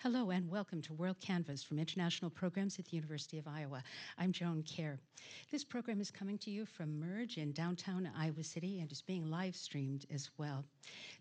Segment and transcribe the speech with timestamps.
[0.00, 3.82] Hello and welcome to WorldCanvass from International Programs at the University of Iowa.
[4.16, 4.96] I'm Joan Kerr.
[5.50, 9.28] This program is coming to you from Merge in downtown Iowa City and is being
[9.28, 10.64] live streamed as well.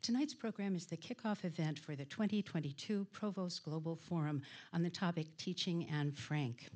[0.04, 5.26] Tonight's program is the kickoff event for the 2022 Provost Global Forum on the topic
[5.38, 6.70] Teaching Anne Frank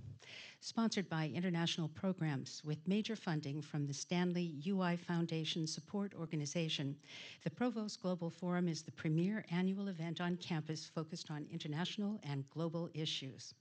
[0.63, 6.95] sponsored by International Programs with major funding from the Stanley UI Foundation Support Organization.
[7.43, 12.47] The Provost Global Forum is the premier annual event on campus focused on international and
[12.51, 13.55] global issues.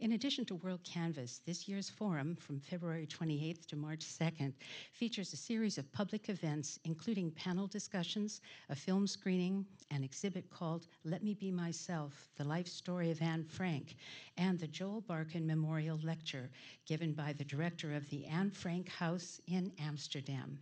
[0.00, 4.52] In addition to WorldCanvass, this year's forum from February 28th to March 2nd
[4.92, 10.86] features a series of public events, including panel discussions, a film screening, an exhibit called
[11.02, 13.96] Let Me Be Myself, The Life Story of Anne Frank,
[14.36, 16.48] and the Joel Barkan Memorial Lecture
[16.86, 20.60] given by the director of the Anne Frank House in Amsterdam.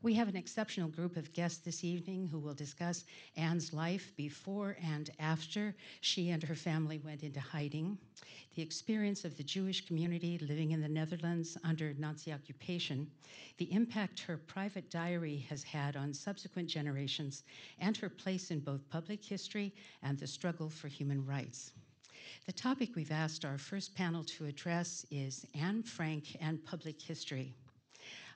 [0.00, 3.04] We have an exceptional group of guests this evening who will discuss
[3.36, 7.98] Anne's life before and after she and her family went into hiding,
[8.54, 13.10] the experience of the Jewish community living in the Netherlands under Nazi occupation,
[13.56, 17.42] the impact her private diary has had on subsequent generations,
[17.80, 21.72] and her place in both public history and the struggle for human rights.
[22.46, 27.52] The topic we've asked our first panel to address is Anne Frank and public history.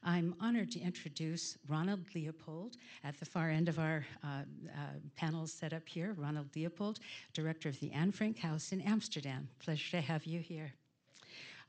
[0.05, 4.81] I'm honored to introduce Ronald Leopold at the far end of our uh, uh,
[5.17, 6.14] panel set up here.
[6.19, 6.98] Ronald Leopold,
[7.33, 9.48] director of the Anne Frank House in Amsterdam.
[9.61, 10.73] Pleasure to have you here.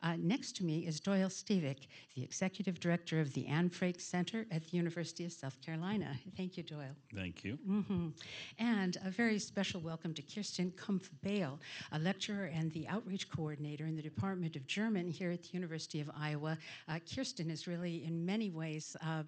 [0.03, 4.45] Uh, next to me is Doyle Stevick, the Executive Director of the Anne Frank Center
[4.51, 6.19] at the University of South Carolina.
[6.35, 6.95] Thank you, Doyle.
[7.15, 7.57] Thank you.
[7.65, 8.13] Mm -hmm.
[8.57, 11.57] And a very special welcome to Kirsten Kumpf-Baele,
[11.91, 16.01] a lecturer and the outreach coordinator in the Department of German here at the University
[16.01, 16.57] of Iowa.
[16.87, 19.23] Uh, Kirsten is really, in many ways, uh,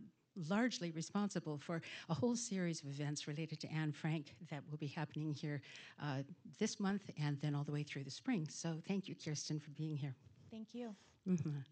[0.50, 4.88] largely responsible for a whole series of events related to Anne Frank that will be
[4.88, 5.62] happening here
[6.02, 6.24] uh,
[6.58, 8.50] this month and then all the way through the spring.
[8.50, 10.16] So thank you, Kirsten, for being here.
[10.52, 10.96] Thank you.
[11.28, 11.64] Mm -hmm.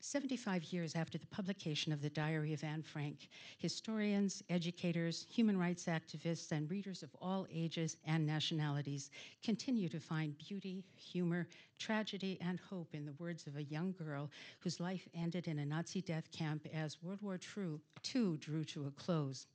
[0.00, 3.28] 75 years after the publication of the Diary of Anne Frank,
[3.58, 9.10] historians, educators, human rights activists, and readers of all ages and nationalities
[9.44, 11.46] continue to find beauty, humor,
[11.78, 15.64] tragedy, and hope in the words of a young girl whose life ended in a
[15.66, 19.46] Nazi death camp as World War II drew to a close.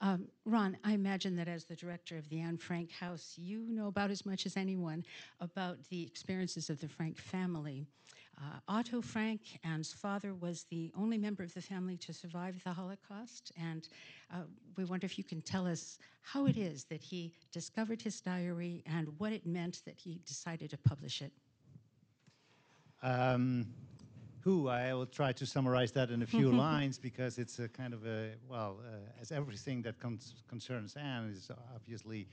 [0.00, 3.88] Um, Ron, I imagine that as the director of the Anne Frank House, you know
[3.88, 5.04] about as much as anyone
[5.40, 7.86] about the experiences of the Frank family.
[8.38, 12.72] Uh, Otto Frank, Anne's father, was the only member of the family to survive the
[12.72, 13.88] Holocaust, and
[14.32, 14.42] uh,
[14.76, 18.82] we wonder if you can tell us how it is that he discovered his diary
[18.86, 21.32] and what it meant that he decided to publish it.
[23.02, 23.66] Um,
[24.42, 24.68] who.
[24.68, 28.06] I will try to summarize that in a few lines because it's a kind of
[28.06, 29.96] a, well, uh, as everything that
[30.48, 32.28] concerns Anne is obviously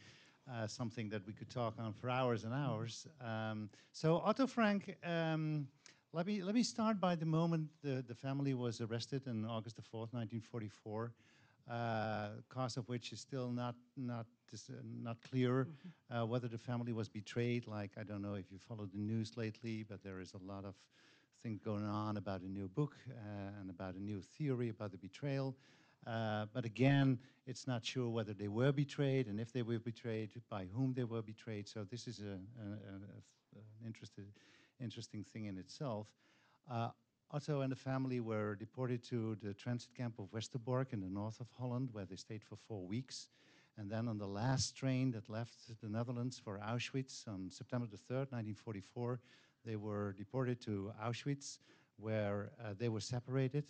[0.51, 3.07] uh, something that we could talk on for hours and hours.
[3.22, 5.68] Um, so Otto Frank, um,
[6.13, 9.75] let me let me start by the moment the, the family was arrested on August
[9.75, 11.12] the 4th, 1944.
[11.69, 15.66] Uh, cause of which is still not not uh, not clear.
[15.66, 16.24] Mm -hmm.
[16.24, 19.35] uh, whether the family was betrayed, like I don't know if you followed the news
[19.35, 20.75] lately, but there is a lot of
[21.44, 24.98] thing going on about a new book uh, and about a new theory about the
[24.98, 25.56] betrayal.
[26.06, 30.30] Uh, but again, it's not sure whether they were betrayed and if they were betrayed,
[30.50, 31.68] by whom they were betrayed.
[31.68, 32.96] So this is a, a, a,
[33.56, 34.28] an interesting,
[34.81, 36.08] interesting thing in itself.
[36.70, 36.90] Uh,
[37.31, 41.42] Otto and the family were deported to the transit camp of Westerbork in the north
[41.42, 43.28] of Holland, where they stayed for four weeks.
[43.78, 47.98] And then on the last train that left the Netherlands for Auschwitz on September the
[47.98, 49.19] 3rd, 1944,
[49.68, 51.60] they were deported to Auschwitz,
[51.98, 53.66] where uh, they were separated.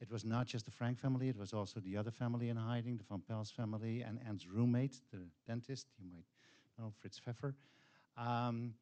[0.00, 2.96] It was not just the Frank family, it was also the other family in hiding,
[2.96, 6.24] the Van Pels family, and Anne's roommate, the dentist, you might
[6.78, 7.54] know, Fritz Pfeffer.
[8.16, 8.74] Um,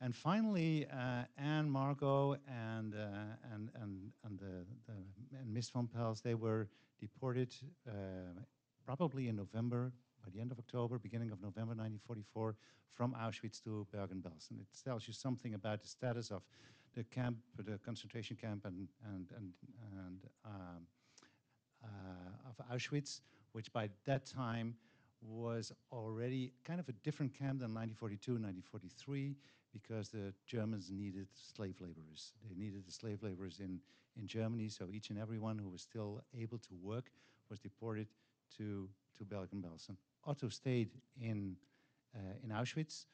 [0.00, 2.98] and finally, uh, Anne, Margot, and, uh,
[3.52, 4.92] and, and, and, the, the,
[5.40, 6.68] and Miss Van Pels, they were
[7.00, 7.54] deported
[7.88, 7.92] uh,
[8.84, 9.92] probably in November
[10.28, 12.54] by the end of October, beginning of November 1944,
[12.92, 14.60] from Auschwitz to Bergen-Belsen.
[14.60, 16.42] It tells you something about the status of
[16.94, 19.52] the camp, the concentration camp, and and and
[19.96, 20.86] and um,
[21.82, 21.88] uh,
[22.50, 23.22] of Auschwitz,
[23.52, 24.74] which by that time
[25.22, 29.34] was already kind of a different camp than 1942 1943
[29.72, 32.32] because the Germans needed slave laborers.
[32.46, 33.80] They needed the slave laborers in,
[34.18, 37.10] in Germany, so each and everyone who was still able to work
[37.48, 38.08] was deported
[38.56, 39.96] to, to Bergen-Belsen.
[40.28, 41.56] Otto stayed in,
[42.14, 43.06] uh, in Auschwitz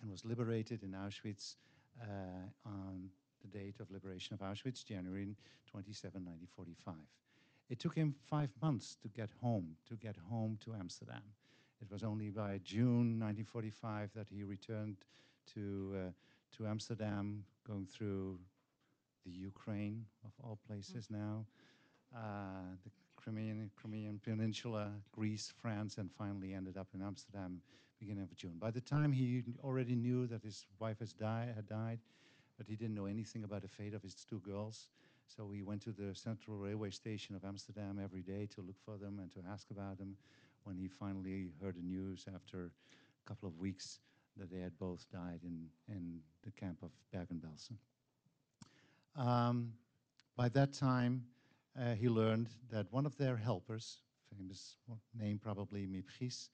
[0.00, 1.56] and was liberated in Auschwitz
[2.00, 2.06] uh,
[2.64, 3.10] on
[3.42, 5.36] the date of liberation of Auschwitz, January
[5.66, 6.94] 27, 1945.
[7.68, 11.22] It took him five months to get home, to get home to Amsterdam.
[11.80, 14.96] It was only by June 1945 that he returned
[15.54, 16.10] to, uh,
[16.56, 18.38] to Amsterdam, going through
[19.24, 21.18] the Ukraine, of all places mm.
[21.18, 21.46] now,
[22.14, 22.90] uh, the
[23.22, 27.60] Crimean, Crimean Peninsula, Greece, France, and finally ended up in Amsterdam
[27.98, 28.54] beginning of June.
[28.58, 31.98] By the time he already knew that his wife has die, had died,
[32.56, 34.88] but he didn't know anything about the fate of his two girls.
[35.26, 38.96] So he went to the central railway station of Amsterdam every day to look for
[38.96, 40.16] them and to ask about them.
[40.64, 42.70] When he finally heard the news after
[43.24, 44.00] a couple of weeks
[44.36, 47.76] that they had both died in, in the camp of Bergen-Belsen.
[49.16, 49.72] Um,
[50.36, 51.24] by that time,
[51.78, 53.98] uh, he learned that one of their helpers,
[54.36, 54.76] famous
[55.14, 56.50] name probably Miep Gies,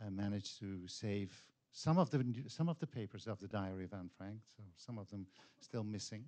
[0.00, 3.92] uh, managed to save some of the some of the papers of the diary of
[3.94, 5.26] Anne Frank, so some of them
[5.60, 6.24] still missing,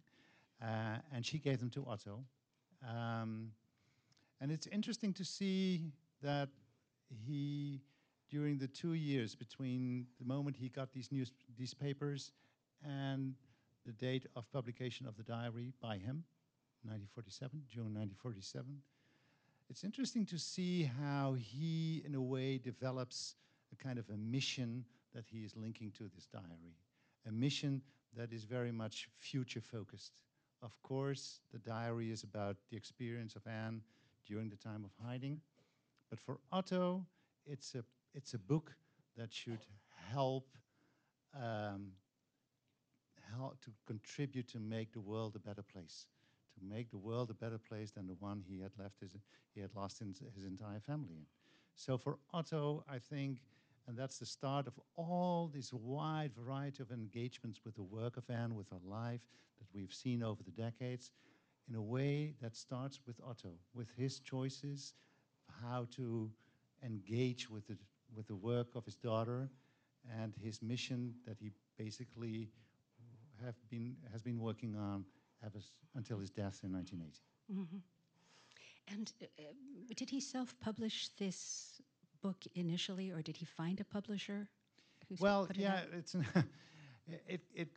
[0.62, 2.24] uh, and she gave them to Otto.
[2.88, 3.50] Um,
[4.40, 5.92] and it's interesting to see
[6.22, 6.48] that
[7.26, 7.80] he,
[8.30, 12.32] during the two years between the moment he got these news these papers
[12.82, 13.34] and
[13.86, 16.24] the date of publication of the diary by him,
[16.84, 18.82] 1947, June 1947.
[19.70, 23.36] It's interesting to see how he, in a way, develops
[23.72, 24.84] a kind of a mission
[25.14, 26.76] that he is linking to this diary,
[27.26, 27.80] a mission
[28.16, 30.12] that is very much future focused.
[30.62, 33.80] Of course, the diary is about the experience of Anne
[34.26, 35.40] during the time of hiding,
[36.10, 37.04] but for Otto,
[37.46, 37.84] it's a,
[38.14, 38.72] it's a book
[39.16, 39.60] that should
[40.12, 40.48] help
[41.34, 41.92] um,
[43.36, 46.06] help to contribute to make the world a better place,
[46.58, 49.16] to make the world a better place than the one he had left his,
[49.54, 51.26] he had lost his, his entire family in.
[51.76, 53.38] So for Otto, I think,
[53.86, 58.24] and that's the start of all this wide variety of engagements with the work of
[58.30, 59.20] Anne, with her life
[59.58, 61.10] that we've seen over the decades,
[61.68, 64.94] in a way that starts with Otto, with his choices,
[65.62, 66.30] how to
[66.84, 67.76] engage with the,
[68.14, 69.48] with the work of his daughter
[70.20, 72.50] and his mission that he basically
[73.44, 75.04] have been, has been working on
[75.94, 77.20] until his death in 1980.
[77.48, 77.82] Mm -hmm.
[78.86, 81.80] And uh, did he self-publish this
[82.20, 84.48] book initially, or did he find a publisher?
[85.20, 86.14] well, yeah, it it's
[87.28, 87.68] it, it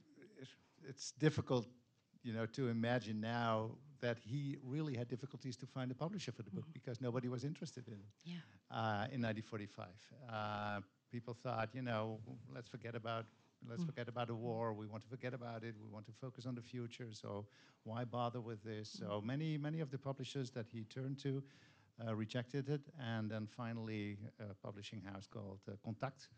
[0.90, 1.68] it's difficult,
[2.24, 6.44] you know, to imagine now that he really had difficulties to find a publisher for
[6.44, 6.82] the book mm -hmm.
[6.82, 8.14] because nobody was interested in it.
[8.24, 8.42] Yeah.
[8.70, 9.88] Uh, in 1945,
[10.30, 12.20] uh, people thought, you know,
[12.54, 13.26] let's forget about
[13.70, 13.86] let's mm.
[13.86, 14.74] forget about the war.
[14.74, 15.76] We want to forget about it.
[15.82, 17.10] We want to focus on the future.
[17.12, 17.46] So
[17.84, 18.90] why bother with this?
[18.90, 19.24] So mm.
[19.24, 21.44] many, many of the publishers that he turned to
[22.06, 22.82] uh, rejected it.
[23.00, 26.30] And then finally, a publishing house called uh, Contact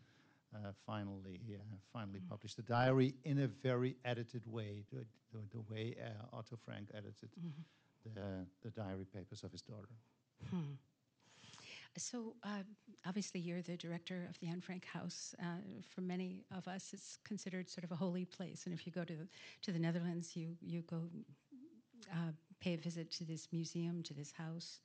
[0.54, 2.28] uh, finally, uh, finally mm.
[2.28, 6.88] published the diary in a very edited way, the, the, the way uh, Otto Frank
[6.94, 8.14] edited mm -hmm.
[8.14, 9.94] the, the diary papers of his daughter.
[10.50, 10.76] Hmm.
[11.96, 12.62] So uh,
[13.06, 15.34] obviously you're the director of the Anne Frank House.
[15.40, 15.58] Uh,
[15.94, 18.66] for many of us, it's considered sort of a holy place.
[18.66, 19.14] And if you go to,
[19.62, 21.02] to the Netherlands, you, you go
[22.12, 24.80] uh, pay a visit to this museum, to this house.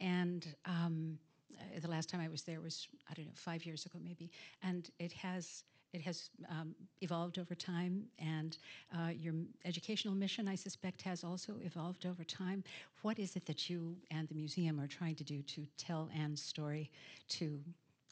[0.00, 1.18] And um,
[1.58, 4.30] uh, the last time I was there was, I don't know, five years ago maybe.
[4.62, 8.56] And it has it has um, evolved over time, and
[8.96, 9.34] uh, your
[9.64, 12.62] educational mission, I suspect, has also evolved over time.
[13.02, 16.42] What is it that you and the museum are trying to do to tell Anne's
[16.42, 16.90] story
[17.30, 17.60] to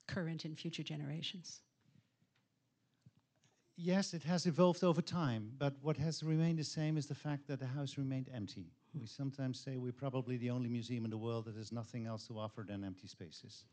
[0.06, 1.61] current and future generations?
[3.76, 7.47] Yes, it has evolved over time, but what has remained the same is the fact
[7.47, 8.73] that the house remained empty.
[8.92, 12.26] We sometimes say we're probably the only museum in the world that has nothing else
[12.26, 13.64] to offer than empty spaces.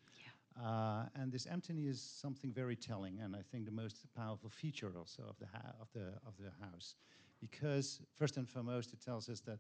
[0.62, 4.94] Uh, and this emptiness is something very telling, and I think the most powerful feature
[4.98, 5.48] also of the,
[5.82, 6.96] of the, of the house.
[7.42, 9.60] Because, first and foremost, it tells us that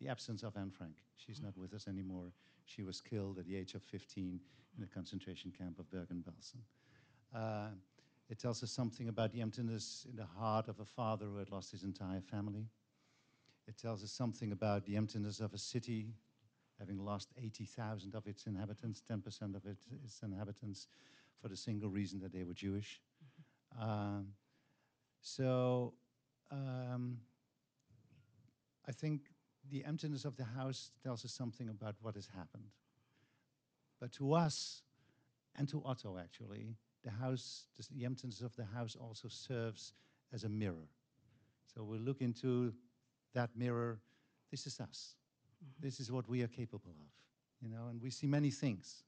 [0.00, 0.94] the absence of Anne Frank.
[1.16, 2.32] She's not with us anymore.
[2.64, 4.40] She was killed at the age of 15
[4.76, 6.60] in the concentration camp of Bergen-Belsen.
[7.34, 7.70] Uh,
[8.28, 11.50] it tells us something about the emptiness in the heart of a father who had
[11.50, 12.66] lost his entire family.
[13.66, 16.14] It tells us something about the emptiness of a city
[16.80, 20.88] having lost 80,000 of its inhabitants, 10% of its inhabitants,
[21.40, 23.00] for the single reason that they were Jewish.
[23.00, 24.18] Mm -hmm.
[24.18, 24.34] um,
[25.20, 25.94] so
[26.50, 27.20] um,
[28.88, 29.30] I think
[29.70, 32.70] the emptiness of the house tells us something about what has happened.
[33.98, 34.82] But to us,
[35.56, 39.92] and to Otto actually, the house, the emptiness of the house also serves
[40.32, 40.88] as a mirror.
[41.74, 42.72] So we look into
[43.34, 44.00] that mirror,
[44.50, 45.16] this is us.
[45.60, 45.80] -hmm.
[45.80, 47.10] This is what we are capable of,
[47.60, 49.04] you know, and we see many things.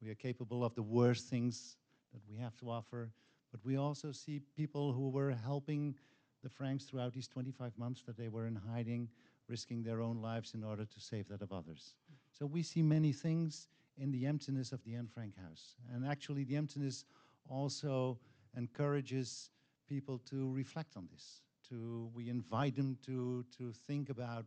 [0.00, 1.76] We are capable of the worst things
[2.12, 3.10] that we have to offer,
[3.50, 5.96] but we also see people who were helping
[6.42, 9.08] the Franks throughout these 25 months that they were in hiding,
[9.48, 11.94] risking their own lives in order to save that of others.
[12.38, 15.76] So we see many things in the emptiness of the Anne Frank house.
[15.92, 17.04] And actually, the emptiness
[17.48, 18.18] also
[18.56, 19.50] encourages
[19.88, 21.42] people to reflect on this.
[21.68, 24.44] To we invite them to to think about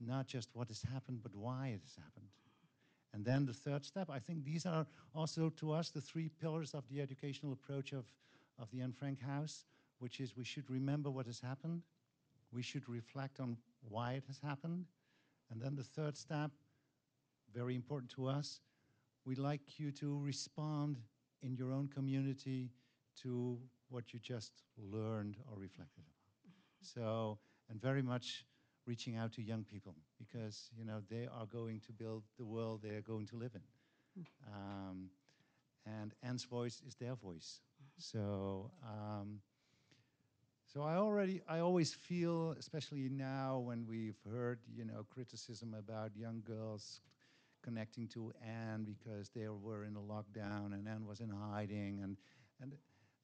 [0.00, 2.28] not just what has happened, but why it has happened.
[3.12, 6.74] And then the third step, I think these are also to us the three pillars
[6.74, 8.04] of the educational approach of,
[8.58, 9.64] of the Anne Frank House,
[9.98, 11.82] which is we should remember what has happened,
[12.52, 13.56] we should reflect on
[13.88, 14.84] why it has happened,
[15.50, 16.50] and then the third step,
[17.54, 18.60] very important to us,
[19.24, 20.98] we'd like you to respond
[21.42, 22.70] in your own community
[23.22, 26.52] to what you just learned or reflected upon.
[26.82, 27.38] So,
[27.70, 28.44] and very much
[28.88, 32.80] reaching out to young people because you know they are going to build the world
[32.82, 34.24] they are going to live in.
[34.46, 35.10] Um,
[35.86, 37.60] and Anne's voice is their voice.
[37.98, 39.40] So, um,
[40.72, 46.16] so I already, I always feel, especially now when we've heard, you know, criticism about
[46.16, 47.00] young girls
[47.62, 52.16] connecting to Anne because they were in a lockdown and Anne was in hiding, and
[52.60, 52.72] and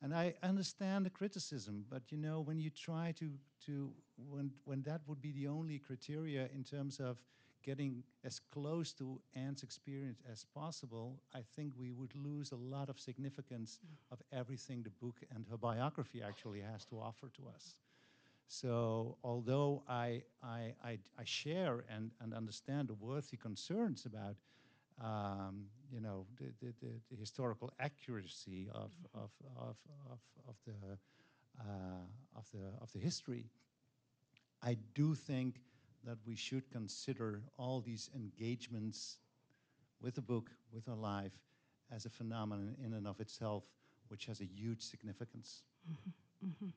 [0.04, 3.30] and I understand the criticism, but you know, when you try to
[3.64, 3.90] to
[4.28, 7.16] when when that would be the only criteria in terms of
[7.62, 12.90] getting as close to Anne's experience as possible, I think we would lose a lot
[12.90, 14.12] of significance mm.
[14.12, 17.78] of everything the book and her biography actually has to offer to us.
[18.46, 24.36] So although I, I, I, I share and, and understand the worthy concerns about
[25.02, 29.76] um, you know, the, the, the, the, historical accuracy of, of, of,
[30.10, 30.98] of, of, the,
[31.60, 33.46] uh, of, the, of the history,
[34.62, 35.56] I do think
[36.04, 39.18] that we should consider all these engagements
[40.00, 41.32] with the book, with our life,
[41.94, 43.64] as a phenomenon in and of itself,
[44.08, 45.62] which has a huge significance.
[45.88, 46.12] Mm -hmm,
[46.46, 46.72] mm -hmm.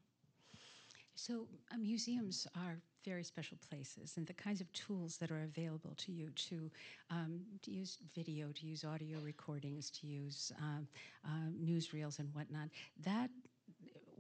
[1.16, 5.94] So uh, museums are very special places, and the kinds of tools that are available
[5.96, 6.70] to you to,
[7.10, 11.30] um, to use video, to use audio recordings, to use uh,
[11.64, 12.68] newsreels and whatnot,
[13.06, 13.30] that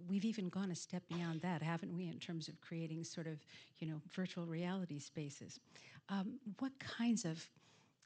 [0.07, 3.37] we've even gone a step beyond that, haven't we, in terms of creating sort of,
[3.79, 5.59] you know, virtual reality spaces.
[6.07, 7.45] Um, what kinds of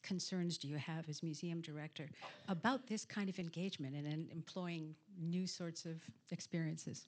[0.02, 2.10] concerns do you have as museum director
[2.48, 7.06] about this kind of engagement and, and employing new sorts of experiences?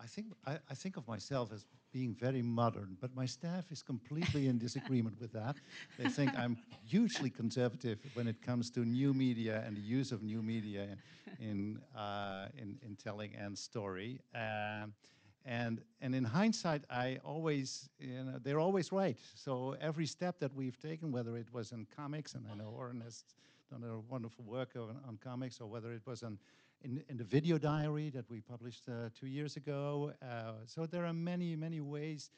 [0.00, 3.82] I think I, I, think of myself as being very modern, but my staff is
[3.82, 5.56] completely in disagreement with that.
[5.98, 6.56] They think I'm
[6.86, 10.96] hugely conservative when it comes to new media and the use of new media
[11.40, 14.20] in uh, in, in, telling Anne's story.
[14.34, 14.92] Um,
[15.44, 19.16] and and in hindsight, I always you know they're always right.
[19.34, 23.00] So every step that we've taken, whether it was in comics, and I know Oren
[23.00, 23.24] has
[23.70, 26.38] done a wonderful work on, on comics, or whether it was on
[26.82, 30.12] in, in the video diary that we published uh, two years ago.
[30.22, 32.30] Uh, so there are many, many ways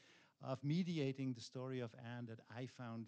[0.43, 3.07] of mediating the story of Anne that I found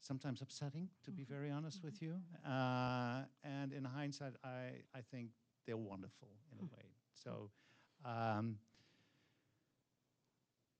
[0.00, 1.16] sometimes upsetting, to mm -hmm.
[1.16, 1.34] be mm-hmm.
[1.34, 1.90] very honest mm -hmm.
[1.90, 2.14] with you.
[2.44, 5.32] Uh, and in hindsight, I, I think
[5.64, 6.70] they're wonderful in a mm.
[6.70, 6.94] way.
[7.14, 7.50] So
[8.04, 8.58] um,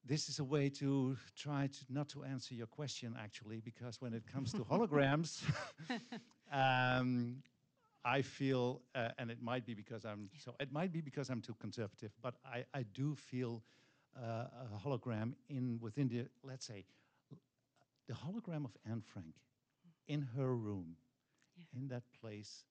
[0.04, 4.14] this is a way to try to not to answer your question actually, because when
[4.14, 5.42] it comes to holograms,
[6.52, 7.42] um,
[8.04, 11.40] I feel, uh, and it might be because I'm so it might be because I'm
[11.40, 13.62] too conservative, but I, I do feel
[14.16, 16.84] uh, a hologram in within the let's say
[18.08, 19.34] the hologram of Anne Frank
[20.08, 20.96] in her room,
[21.56, 21.80] yeah.
[21.80, 22.64] in that place.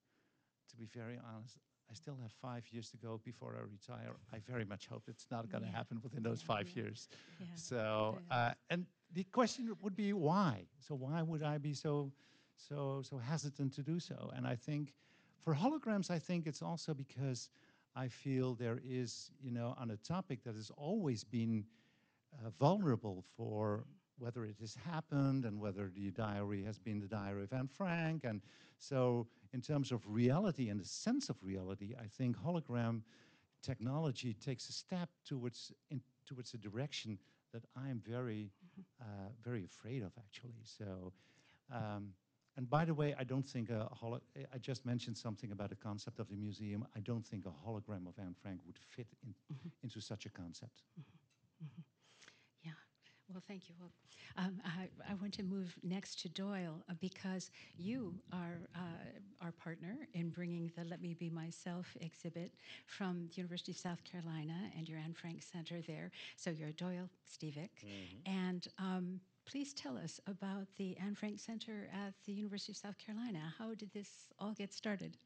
[0.70, 1.58] To be very honest,
[1.92, 4.16] I still have five years to go before I retire.
[4.32, 5.76] I very much hope it's not going to yeah.
[5.76, 7.10] happen within those five years.
[7.56, 10.68] So, uh, and the question would be why?
[10.80, 12.12] So why would I be so,
[12.56, 14.32] so, so hesitant to do so?
[14.36, 14.94] And I think
[15.44, 17.50] for holograms, I think it's also because
[17.96, 21.66] I feel there is, you know, on a topic that has always been
[22.34, 23.84] uh, vulnerable for
[24.18, 28.24] whether it has happened and whether the diary has been the diary of Anne Frank.
[28.24, 28.42] And
[28.78, 33.02] so in terms of reality and the sense of reality, I think hologram
[33.64, 37.18] technology takes a step towards, in, towards a direction
[37.52, 39.06] that I'm very, mm -hmm.
[39.06, 40.64] uh, very afraid of actually.
[40.64, 41.14] So
[41.70, 42.14] um,
[42.62, 44.22] and by the way, I don't think a holo
[44.54, 46.86] I just mentioned something about the concept of the museum.
[46.96, 49.72] I don't think a hologram of Anne Frank would fit in, mm -hmm.
[49.84, 50.84] into such a concept.
[50.96, 51.66] Mm -hmm.
[51.66, 51.84] Mm -hmm.
[52.62, 52.78] Yeah.
[53.30, 53.76] Well, thank you.
[53.80, 53.92] Well,
[54.38, 59.54] um, I, I, want to move next to Doyle uh, because you are uh, our
[59.54, 62.52] partner in bringing the Let Me Be Myself exhibit
[62.86, 66.12] from the University of South Carolina and your Anne Frank Center there.
[66.36, 67.76] So you're Doyle Stevick.
[67.84, 68.46] Mm-hmm.
[68.46, 72.98] And um, Please tell us about the Anne Frank Center at the University of South
[72.98, 73.54] Carolina.
[73.58, 75.18] How did this all get started?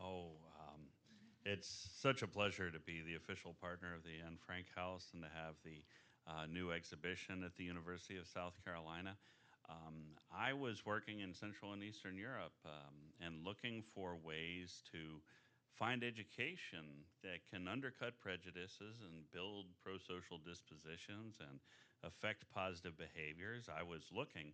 [0.00, 0.80] Oh, um,
[1.44, 5.22] It's such a pleasure to be the official partner of the Anne Frank House and
[5.22, 5.82] to have the
[6.26, 9.16] uh, new exhibition at the University of South Carolina.
[9.68, 15.20] Um, I was working in Central and Eastern Europe um, and looking for ways to
[15.78, 21.60] find education that can undercut prejudices and build pro social dispositions and
[22.04, 23.68] affect positive behaviors.
[23.68, 24.52] I was looking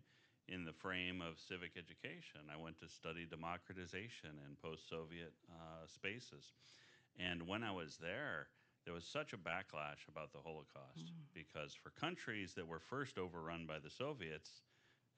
[0.49, 2.47] in the frame of civic education.
[2.53, 6.55] I went to study democratization in post Soviet uh, spaces.
[7.19, 8.49] And when I was there,
[8.85, 11.27] there was such a backlash about the Holocaust mm.
[11.35, 14.63] because for countries that were first overrun by the Soviets,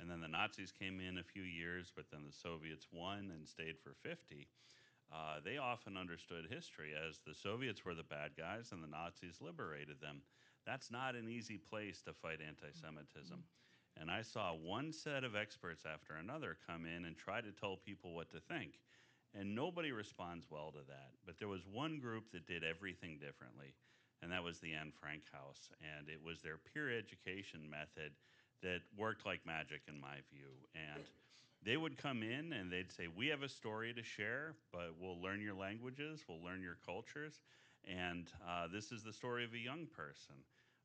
[0.00, 3.47] and then the Nazis came in a few years, but then the Soviets won and
[3.47, 4.49] stayed for 50.
[5.12, 9.40] Uh, they often understood history as the Soviets were the bad guys and the Nazis
[9.40, 10.23] liberated them.
[10.68, 13.40] That's not an easy place to fight anti Semitism.
[13.40, 14.02] Mm-hmm.
[14.02, 17.76] And I saw one set of experts after another come in and try to tell
[17.76, 18.78] people what to think.
[19.34, 21.16] And nobody responds well to that.
[21.25, 23.75] But there was one group that did everything differently,
[24.22, 25.72] and that was the Anne Frank House.
[25.96, 28.12] And it was their peer education method
[28.62, 30.52] that worked like magic in my view.
[30.76, 31.02] And
[31.64, 35.20] they would come in and they'd say, We have a story to share, but we'll
[35.20, 37.40] learn your languages, we'll learn your cultures.
[37.87, 40.37] And uh, this is the story of a young person.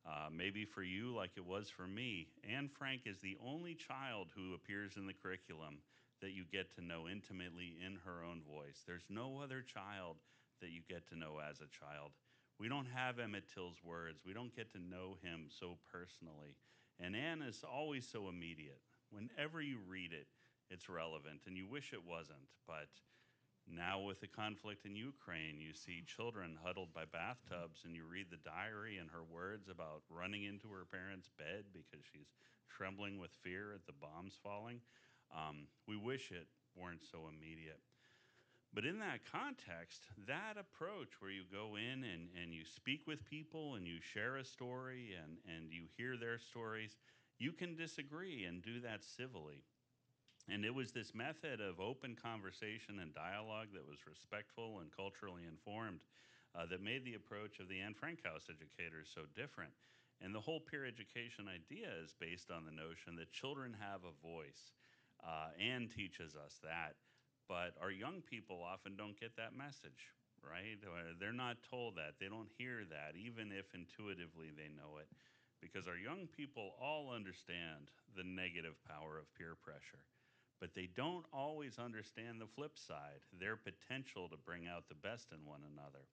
[0.06, 4.28] Uh, maybe for you, like it was for me, Anne Frank is the only child
[4.36, 5.80] who appears in the curriculum
[6.22, 8.84] that you get to know intimately in her own voice.
[8.86, 10.18] There's no other child
[10.62, 12.12] that you get to know as a child.
[12.60, 14.22] We don't have Emmett Till's words.
[14.26, 16.56] We don't get to know him so personally.
[17.00, 18.80] And Anne is always so immediate.
[19.10, 20.28] Whenever you read it,
[20.70, 22.48] it's relevant, and you wish it wasn't.
[22.68, 22.88] But
[23.68, 28.28] now, with the conflict in Ukraine, you see children huddled by bathtubs, and you read
[28.30, 32.36] the diary and her words about running into her parents' bed because she's
[32.70, 34.82] trembling with fear at the bombs falling.
[35.32, 37.80] Um, we wish it weren't so immediate.
[38.74, 43.24] But in that context, that approach where you go in and, and you speak with
[43.30, 46.98] people and you share a story and, and you hear their stories,
[47.38, 49.64] you can disagree and do that civilly.
[50.52, 55.48] And it was this method of open conversation and dialogue that was respectful and culturally
[55.48, 56.04] informed
[56.52, 59.72] uh, that made the approach of the Anne Frank House educators so different.
[60.20, 64.16] And the whole peer education idea is based on the notion that children have a
[64.20, 64.76] voice.
[65.24, 67.00] Uh, Anne teaches us that.
[67.48, 70.12] But our young people often don't get that message,
[70.44, 70.80] right?
[71.20, 72.20] They're not told that.
[72.20, 75.08] They don't hear that, even if intuitively they know it.
[75.60, 80.04] Because our young people all understand the negative power of peer pressure
[80.60, 85.32] but they don't always understand the flip side, their potential to bring out the best
[85.32, 86.06] in one another.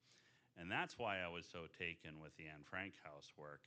[0.59, 3.63] And that's why I was so taken with the Anne Frank House work.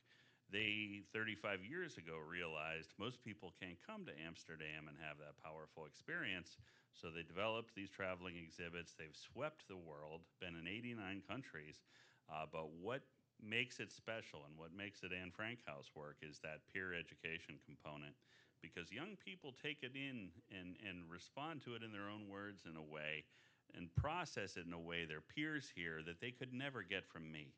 [0.51, 5.87] They, 35 years ago, realized most people can't come to Amsterdam and have that powerful
[5.87, 6.57] experience.
[6.93, 8.93] So they developed these traveling exhibits.
[8.93, 11.81] They've swept the world, been in 89 countries.
[12.29, 13.01] Uh, but what
[13.41, 17.57] makes it special and what makes it Anne Frank House work is that peer education
[17.65, 18.13] component
[18.63, 22.63] because young people take it in and, and respond to it in their own words
[22.63, 23.27] in a way
[23.75, 27.29] and process it in a way their peers hear that they could never get from
[27.29, 27.51] me.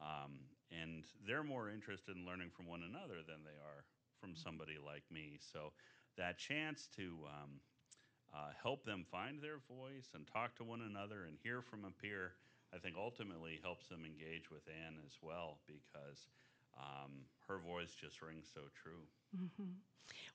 [0.00, 3.82] Um, and they're more interested in learning from one another than they are
[4.20, 5.38] from somebody like me.
[5.40, 5.72] So
[6.16, 7.50] that chance to um,
[8.34, 11.90] uh, help them find their voice and talk to one another and hear from a
[11.90, 12.32] peer,
[12.74, 16.28] I think ultimately helps them engage with Anne as well because
[16.76, 19.00] um, her voice just rings so true.
[19.36, 19.72] Mm-hmm.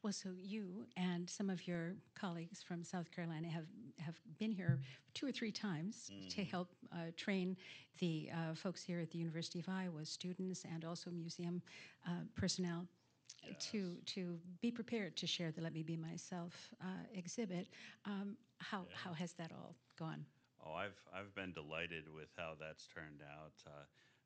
[0.03, 3.65] Well, so you and some of your colleagues from South Carolina have,
[3.99, 4.79] have been here
[5.13, 6.29] two or three times mm.
[6.35, 7.55] to help uh, train
[7.99, 11.61] the uh, folks here at the University of Iowa, students and also museum
[12.07, 12.85] uh, personnel.
[13.43, 13.69] Yes.
[13.71, 16.85] To to be prepared to share the "Let Me Be Myself" uh,
[17.15, 17.69] exhibit,
[18.05, 18.95] um, how yeah.
[19.03, 20.23] how has that all gone?
[20.63, 23.53] Oh, I've I've been delighted with how that's turned out.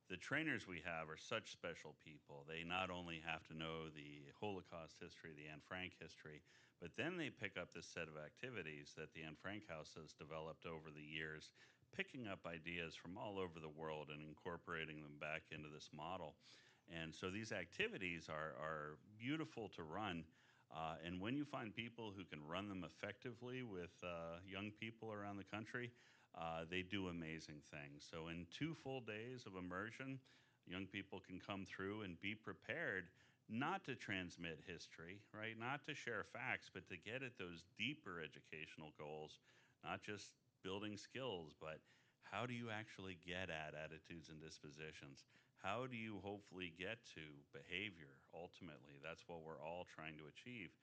[0.06, 2.46] The trainers we have are such special people.
[2.46, 6.46] They not only have to know the Holocaust history, the Anne Frank history,
[6.78, 10.14] but then they pick up this set of activities that the Anne Frank House has
[10.14, 11.50] developed over the years,
[11.90, 16.38] picking up ideas from all over the world and incorporating them back into this model.
[16.86, 20.22] And so these activities are, are beautiful to run.
[20.70, 25.10] Uh, and when you find people who can run them effectively with uh, young people
[25.10, 25.90] around the country,
[26.38, 28.04] uh, they do amazing things.
[28.10, 30.20] So, in two full days of immersion,
[30.68, 33.06] young people can come through and be prepared
[33.48, 35.54] not to transmit history, right?
[35.58, 39.38] Not to share facts, but to get at those deeper educational goals,
[39.84, 41.78] not just building skills, but
[42.26, 45.30] how do you actually get at attitudes and dispositions?
[45.62, 48.98] How do you hopefully get to behavior ultimately?
[49.00, 50.74] That's what we're all trying to achieve.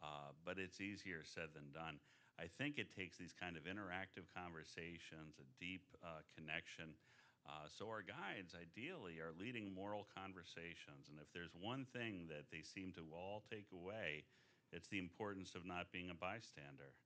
[0.00, 2.00] Uh, but it's easier said than done.
[2.40, 6.96] I think it takes these kind of interactive conversations, a deep uh, connection.
[7.44, 11.12] Uh, so our guides ideally are leading moral conversations.
[11.12, 14.24] And if there's one thing that they seem to all take away,
[14.72, 16.96] it's the importance of not being a bystander.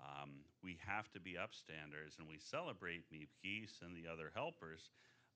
[0.00, 3.34] Um, we have to be upstanders, and we celebrate Miep
[3.82, 4.90] and the other helpers,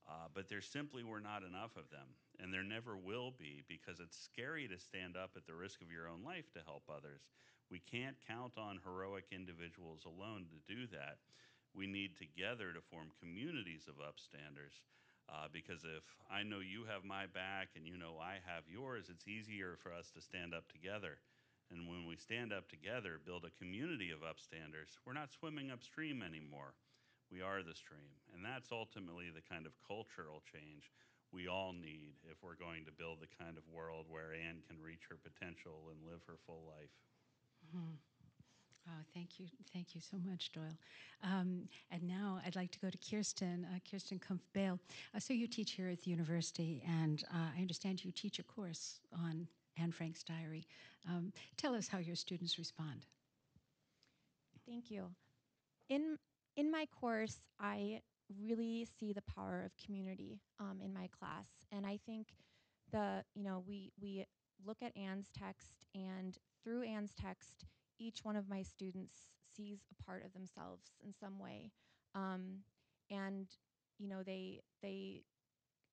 [0.08, 2.06] uh, but there simply were not enough of them,
[2.38, 5.90] and there never will be because it's scary to stand up at the risk of
[5.90, 7.26] your own life to help others.
[7.72, 11.24] We can't count on heroic individuals alone to do that.
[11.72, 14.84] We need together to form communities of upstanders.
[15.24, 19.08] Uh, because if I know you have my back and you know I have yours,
[19.08, 21.16] it's easier for us to stand up together.
[21.72, 26.20] And when we stand up together, build a community of upstanders, we're not swimming upstream
[26.20, 26.76] anymore.
[27.32, 28.12] We are the stream.
[28.36, 30.92] And that's ultimately the kind of cultural change
[31.32, 34.76] we all need if we're going to build the kind of world where Anne can
[34.76, 36.92] reach her potential and live her full life.
[37.74, 37.94] Mm-hmm.
[38.88, 39.46] Oh, thank you.
[39.72, 40.76] Thank you so much, Doyle.
[41.22, 44.78] Um, and now I'd like to go to Kirsten, uh, Kirsten Kumpf Baele.
[45.14, 48.42] Uh, so you teach here at the university, and uh, I understand you teach a
[48.42, 49.46] course on
[49.78, 50.66] Anne Frank's diary.
[51.08, 53.06] Um, tell us how your students respond.
[54.66, 55.06] Thank you.
[55.88, 56.18] In
[56.56, 58.00] in my course, I
[58.40, 62.28] really see the power of community um, in my class, and I think
[62.90, 64.24] the you know we we
[64.64, 67.64] look at Anne's text, and through Anne's text,
[67.98, 71.70] each one of my students sees a part of themselves in some way,
[72.14, 72.58] um,
[73.10, 73.46] and
[73.98, 75.22] you know they they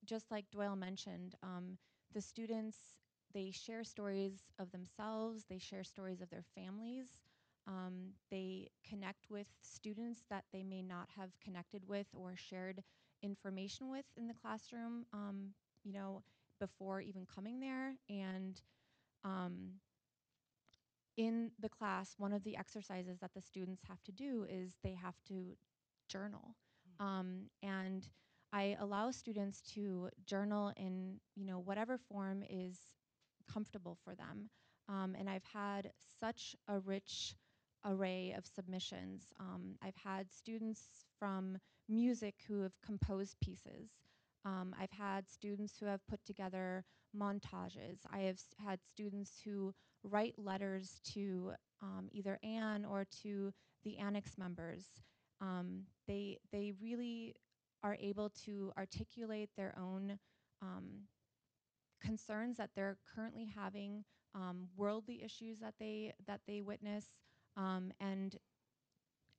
[0.05, 1.77] just like Doyle mentioned, um,
[2.13, 2.77] the students
[3.34, 7.19] they share stories of themselves, they share stories of their families.
[7.67, 12.84] Um, they connect with students that they may not have connected with or shared
[13.21, 15.49] information with in the classroom, um,
[15.84, 16.23] you know,
[16.60, 17.93] before even coming there.
[18.10, 18.60] And
[19.23, 19.73] um,
[21.19, 24.93] in the class, one of the exercises that the students have to do is they
[24.93, 25.58] have to
[26.08, 26.55] journal.
[27.01, 27.47] Mm.
[27.62, 28.08] and
[28.51, 32.77] I allow students to journal in, you know, whatever form is
[33.51, 34.49] comfortable for them.
[34.88, 37.36] Um, and I've had such a rich
[37.86, 39.27] array of submissions.
[39.39, 41.58] Um, I've had students from
[41.89, 43.89] music who have composed pieces.
[44.45, 47.99] Um, I've had students who have put together montages.
[48.12, 54.38] I have had students who write letters to um, either Anne or to the annex
[54.38, 54.85] members.
[55.41, 57.35] Um, they, they really
[57.83, 60.19] are able to articulate their own
[60.62, 61.03] um,
[62.01, 64.03] concerns that they're currently having,
[64.35, 67.05] um, worldly issues that they that they witness,
[67.57, 68.38] um, and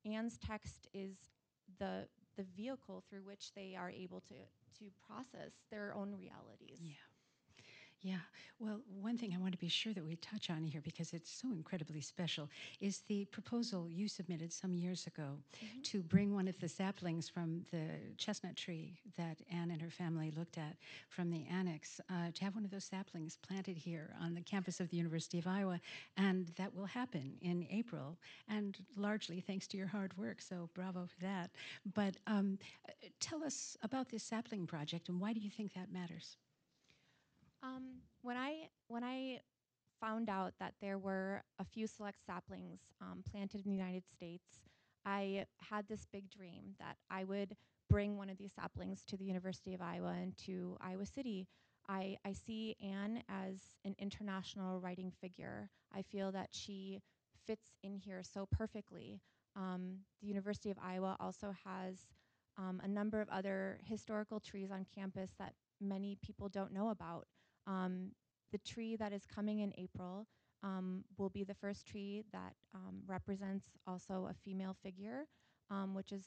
[0.05, 1.17] Anne's text is
[1.79, 4.35] the the vehicle through which they are able to
[4.79, 6.79] to process their own realities.
[6.81, 7.10] Yeah.
[8.03, 8.17] Yeah.
[8.59, 11.31] Well, one thing I want to be sure that we touch on here because it's
[11.31, 12.49] so incredibly special
[12.81, 15.83] is the proposal you submitted some years ago mm-hmm.
[15.83, 20.31] to bring one of the saplings from the chestnut tree that Anne and her family
[20.31, 20.77] looked at
[21.11, 24.81] from the annex uh, to have one of those saplings planted here on the campus
[24.81, 25.79] of the University of Iowa.
[26.17, 28.17] And that will happen in April,
[28.49, 30.41] and largely thanks to your hard work.
[30.41, 31.51] So bravo for that.
[31.95, 32.59] But um,
[33.21, 36.37] tell us about this sapling project and why do you think that matters?
[37.63, 39.41] Um, when I when I
[40.01, 44.61] found out that there were a few select saplings um, planted in the United States,
[45.05, 47.57] I had this big dream that I would
[47.89, 51.49] bring one of these saplings to the University of Iowa and to Iowa City.
[51.89, 55.71] I, I see Anne as an international writing figure.
[55.93, 57.01] I feel that she
[57.47, 59.21] fits in here so perfectly.
[59.57, 61.97] Um, the University of Iowa also has
[62.57, 67.27] um, a number of other historical trees on campus that many people don't know about.
[67.67, 68.13] Um,
[68.53, 70.27] the tree that is coming in April
[70.63, 75.27] um, will be the first tree that um, represents also a female figure,
[75.71, 76.25] um, which is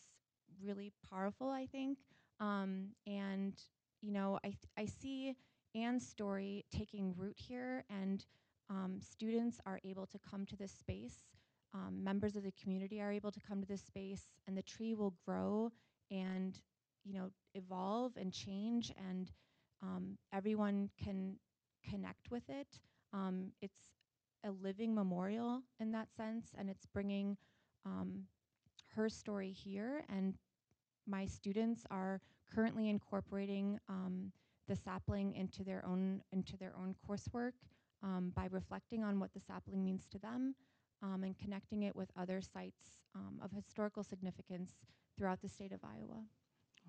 [0.63, 1.99] really powerful, I think.
[2.39, 3.53] Um, and,
[4.01, 5.35] you know, I, I see
[5.75, 8.25] Anne's story taking root here, and
[8.69, 11.25] um, students are able to come to this space.
[11.91, 15.15] members of the community are able to come to this space, and the tree will
[15.25, 15.71] grow
[16.09, 16.59] and,
[17.03, 19.31] you know, evolve and change and
[19.83, 21.35] um, everyone can
[21.87, 22.79] connect with it.
[23.13, 23.81] Um, it's
[24.45, 27.37] a living memorial in that sense, and it's bringing
[27.85, 28.23] um,
[28.95, 30.03] her story here.
[30.09, 30.35] And
[31.05, 32.21] my students are
[32.53, 34.31] currently incorporating um,
[34.67, 37.51] the sapling into their own into their own coursework
[38.01, 40.55] um, by reflecting on what the sapling means to them
[41.01, 42.99] um, and connecting it with other sites
[43.43, 44.71] of historical significance
[45.17, 46.23] throughout the state of Iowa.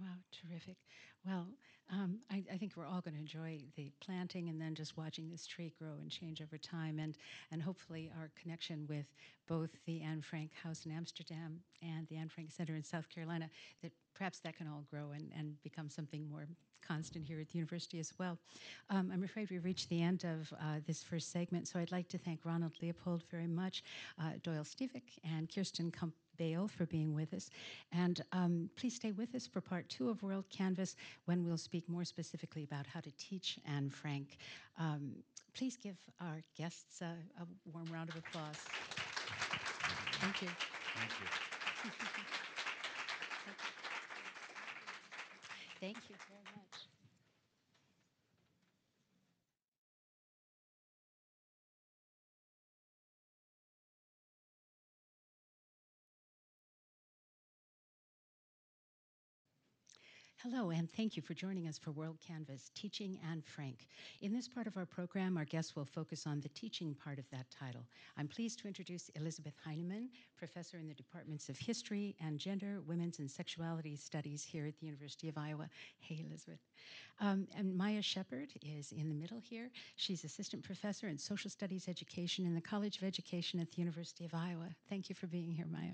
[0.00, 0.76] Wow, terrific.
[1.24, 1.46] Well,
[1.90, 5.28] um, I, I, think we're all going to enjoy the planting and then just watching
[5.28, 7.16] this tree grow and change over time, and,
[7.52, 9.06] and hopefully our connection with
[9.46, 13.50] both the Anne Frank House in Amsterdam and the Anne Frank Center in South Carolina,
[13.82, 16.46] that perhaps that can all grow and, and become something more
[16.86, 18.38] constant here at the university as well.
[18.90, 22.08] Um, I'm afraid we've reached the end of uh, this first segment, so I'd like
[22.08, 23.84] to thank Ronald Leopold very much,
[24.18, 27.50] uh, Doyle Stevick, and Kirsten Kumpf Baele for being with us.
[27.92, 30.94] And um, please stay with us for part two of WorldCanvass
[31.26, 34.36] when we'll speak more specifically about how to teach Anne Frank.
[34.78, 35.12] Um,
[35.54, 38.56] please give our guests a, a warm round of applause.
[40.20, 40.48] Thank you.
[40.96, 41.90] Thank you.
[45.80, 46.83] Thank you very much.
[60.44, 63.86] Hello, and thank you for joining us for World Canvas Teaching Anne Frank.
[64.20, 67.24] In this part of our program, our guests will focus on the teaching part of
[67.30, 67.86] that title.
[68.18, 73.20] I'm pleased to introduce Elizabeth Heineman, professor in the departments of History and Gender, Women's,
[73.20, 75.66] and Sexuality Studies here at the University of Iowa.
[76.00, 76.60] Hey, Elizabeth.
[77.20, 79.70] Um, and Maya Shepard is in the middle here.
[79.96, 84.26] She's assistant professor in social studies education in the College of Education at the University
[84.26, 84.68] of Iowa.
[84.90, 85.92] Thank you for being here, Maya.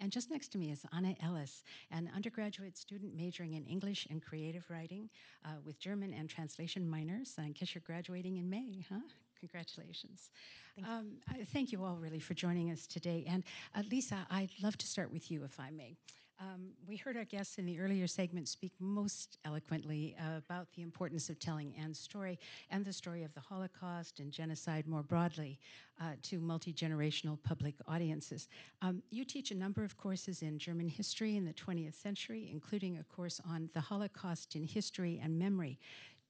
[0.00, 4.22] And just next to me is Anna Ellis, an undergraduate student majoring in English and
[4.22, 5.10] creative writing
[5.44, 7.34] uh, with German and translation minors.
[7.38, 9.00] And guess you're graduating in May, huh?
[9.40, 10.30] Congratulations.
[10.76, 13.24] Thank, um, I, thank you all really for joining us today.
[13.28, 15.96] And uh, Lisa, I'd love to start with you, if I may.
[16.40, 20.82] Um, we heard our guests in the earlier segment speak most eloquently uh, about the
[20.82, 22.38] importance of telling Anne's story
[22.70, 25.58] and the story of the Holocaust and genocide more broadly
[26.00, 28.46] uh, to multi generational public audiences.
[28.82, 32.98] Um, you teach a number of courses in German history in the 20th century, including
[32.98, 35.80] a course on the Holocaust in history and memory.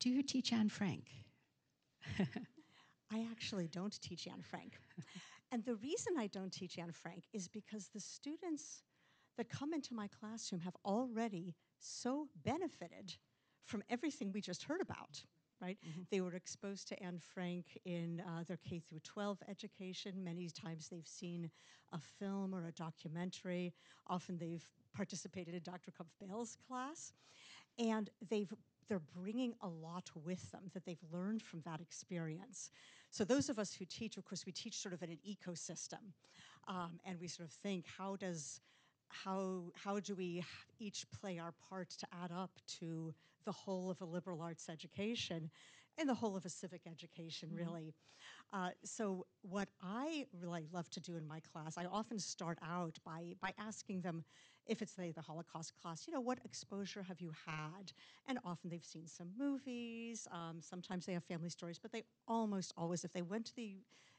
[0.00, 1.04] Do you teach Anne Frank?
[3.12, 4.78] I actually don't teach Anne Frank.
[5.52, 8.84] and the reason I don't teach Anne Frank is because the students
[9.38, 13.14] that come into my classroom have already so benefited
[13.64, 15.22] from everything we just heard about
[15.60, 15.78] right?
[15.86, 16.02] Mm-hmm.
[16.10, 20.12] They were exposed to Anne Frank in uh, their K through 12 education.
[20.22, 21.50] Many times they've seen
[21.92, 23.74] a film or a documentary.
[24.06, 25.90] Often they've participated in Dr.
[25.90, 27.12] Kumpf-Baele's class,
[27.78, 28.52] and they've
[28.88, 32.70] they're bringing a lot with them that they've learned from that experience.
[33.10, 36.12] So those of us who teach, of course, we teach sort of in an ecosystem,
[36.68, 38.62] um, and we sort of think, how does
[39.08, 40.44] how, how do we
[40.78, 45.50] each play our part to add up to the whole of a liberal arts education
[45.98, 47.58] and the whole of a civic education, mm-hmm.
[47.58, 47.94] really?
[48.52, 52.98] Uh, so, what I really love to do in my class, I often start out
[53.04, 54.24] by, by asking them
[54.66, 57.92] if it's the, the Holocaust class, you know, what exposure have you had?
[58.26, 62.72] And often they've seen some movies, um, sometimes they have family stories, but they almost
[62.76, 63.76] always, if they went to the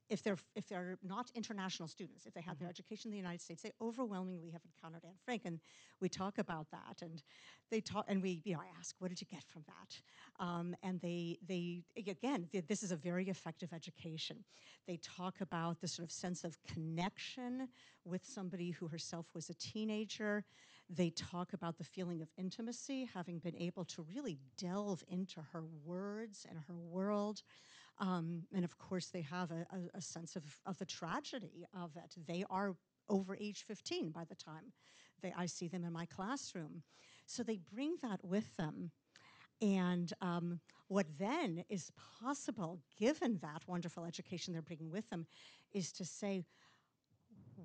[0.10, 2.66] if they're if they're not international students, if they had mm-hmm.
[2.66, 5.60] their education in the United States, they overwhelmingly have encountered Anne Frank, and
[6.02, 7.22] we talk about that, and
[7.70, 10.44] they talk, and we you know I ask, what did you get from that?
[10.44, 14.44] Um, and they they again, this is a very effective education.
[14.88, 17.68] They talk about the sort of sense of connection
[18.06, 20.44] with somebody who herself was a teenager.
[20.90, 25.64] They talk about the feeling of intimacy, having been able to really delve into her
[25.86, 27.44] words and her world.
[28.00, 31.98] Um, and of course, they have a, a, a, sense of, of the tragedy of
[31.98, 32.16] it.
[32.28, 32.76] They are
[33.10, 34.72] over age 15 by the time
[35.22, 36.84] they, I see them in my classroom.
[37.26, 38.92] So they bring that with them.
[39.62, 45.28] And um, what then is possible, given that wonderful education they're bringing with them,
[45.74, 46.46] is to say,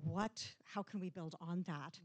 [0.03, 1.99] what, how can we build on that?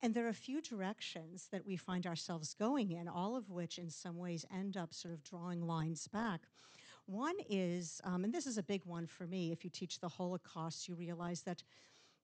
[0.00, 3.78] And there are a few directions that we find ourselves going in, all of which
[3.78, 6.42] in some ways end up sort of drawing lines back.
[7.06, 10.08] One is, um, and this is a big one for me, if you teach the
[10.08, 11.62] Holocaust, you realize that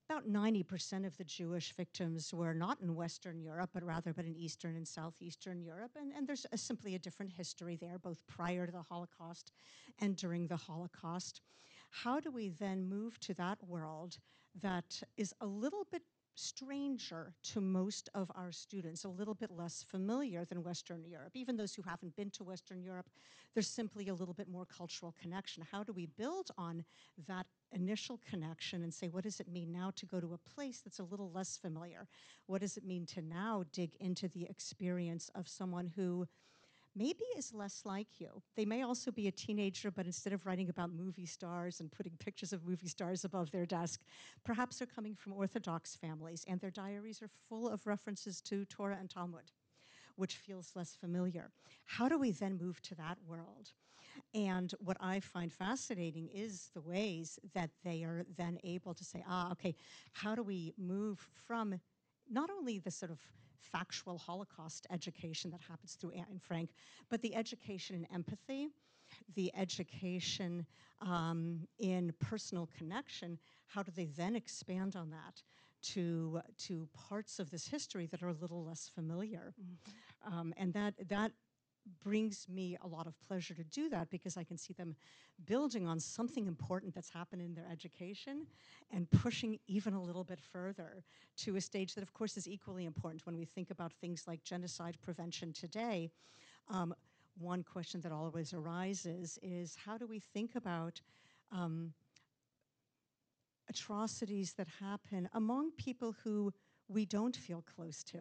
[0.09, 4.35] about 90% of the Jewish victims were not in Western Europe, but rather but in
[4.35, 5.91] Eastern and Southeastern Europe.
[5.95, 9.51] And, and there's a, simply a different history there, both prior to the Holocaust
[9.99, 11.41] and during the Holocaust.
[11.91, 14.17] How do we then move to that world
[14.61, 16.01] that is a little bit
[16.39, 21.31] stranger to most of our students, a little bit less familiar than Western Europe.
[21.33, 23.09] Even those who haven't been to Western Europe,
[23.53, 25.63] there's simply a little bit more cultural connection.
[25.71, 26.85] How do we build on
[27.27, 30.79] that initial connection and say, what does it mean now to go to a place
[30.79, 32.07] that's a little less familiar?
[32.47, 36.27] What does it mean to now dig into the experience of someone who
[36.95, 38.41] maybe is less like you.
[38.55, 42.13] They may also be a teenager, but instead of writing about movie stars and putting
[42.17, 44.01] pictures of movie stars above their desk,
[44.43, 48.97] perhaps they're coming from Orthodox families and their diaries are full of references to Torah
[48.99, 49.51] and Talmud.
[50.15, 51.51] which feels less familiar.
[51.85, 53.71] How do we then move to that world?
[54.33, 59.23] And what I find fascinating is the ways that they are then able to say,
[59.27, 59.75] ah, okay,
[60.13, 61.79] how do we move from
[62.29, 63.19] not only the sort of
[63.61, 66.71] factual Holocaust education that happens through Anne Frank,
[67.09, 68.69] but the education in empathy,
[69.35, 70.65] the education
[71.01, 75.41] um, in personal connection, how do they then expand on that
[75.81, 79.53] to, to parts of this history that are a little less familiar?
[79.61, 80.33] Mm-hmm.
[80.33, 81.31] Um, and that, that
[82.03, 84.95] brings me a lot of pleasure to do that because I can see them
[85.45, 88.45] building on something important that's happened in their education
[88.91, 91.03] and pushing even a little bit further
[91.37, 94.43] to a stage that, of course, is equally important when we think about things like
[94.43, 96.09] genocide prevention today.
[96.69, 96.93] Um,
[97.37, 101.01] one question that always arises is how do we think about
[101.51, 101.93] um,
[103.69, 106.53] atrocities that happen among people who
[106.87, 108.19] we don't feel close to?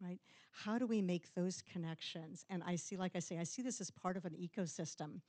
[0.00, 0.18] Right?
[0.52, 2.44] How do we make those connections?
[2.50, 5.20] And I see, like I say, I see this as part of an ecosystem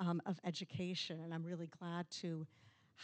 [0.00, 2.46] um, of education, and I'm really glad to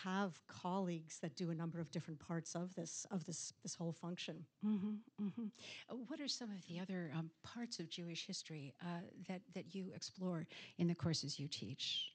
[0.03, 3.93] have colleagues that do a number of different parts of this of this this whole
[3.93, 4.45] function.
[4.67, 5.97] Mm-hmm, mm-hmm.
[6.09, 9.93] What are some of the other um, parts of Jewish history uh, that that you
[9.95, 10.47] explore
[10.79, 12.11] in the courses you teach?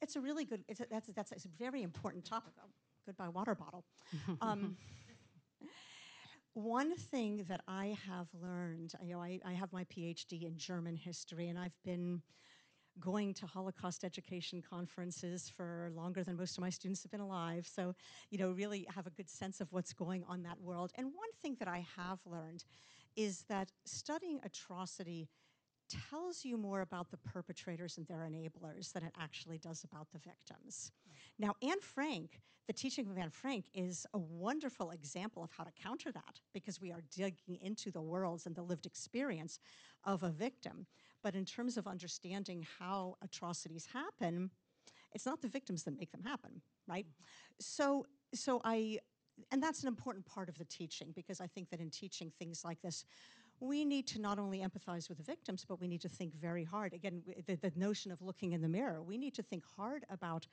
[0.00, 0.64] It's a really good.
[0.68, 2.52] It's a, that's that's a very important topic.
[2.60, 2.68] Oh,
[3.06, 3.84] goodbye water bottle.
[4.40, 4.76] um,
[6.54, 10.96] one thing that I have learned, you know, I, I have my PhD in German
[10.96, 12.22] history, and I've been
[13.00, 17.66] going to Holocaust education conferences for longer than most of my students have been alive.
[17.66, 17.94] So,
[18.30, 20.92] you know, really have a good sense of what's going on that world.
[20.94, 22.64] And one thing that I have learned
[23.16, 25.28] is that studying atrocity
[25.88, 30.18] tells you more about the perpetrators and their enablers than it actually does about the
[30.18, 30.92] victims.
[31.38, 35.70] Now, Anne Frank, the teaching of Anne Frank, is a wonderful example of how to
[35.72, 39.58] counter that because we are digging into the worlds and the lived experience
[40.04, 40.86] of a victim.
[41.22, 44.50] But in terms of understanding how atrocities happen,
[45.12, 47.06] it's not the victims that make them happen, right?
[47.60, 48.98] So, so I,
[49.50, 52.64] and that's an important part of the teaching because I think that in teaching things
[52.64, 53.04] like this,
[53.64, 56.64] we need to not only empathize with the victims, but we need to think very
[56.64, 56.92] hard.
[56.92, 60.46] Again, the, the, notion of looking in the mirror, we need to think hard about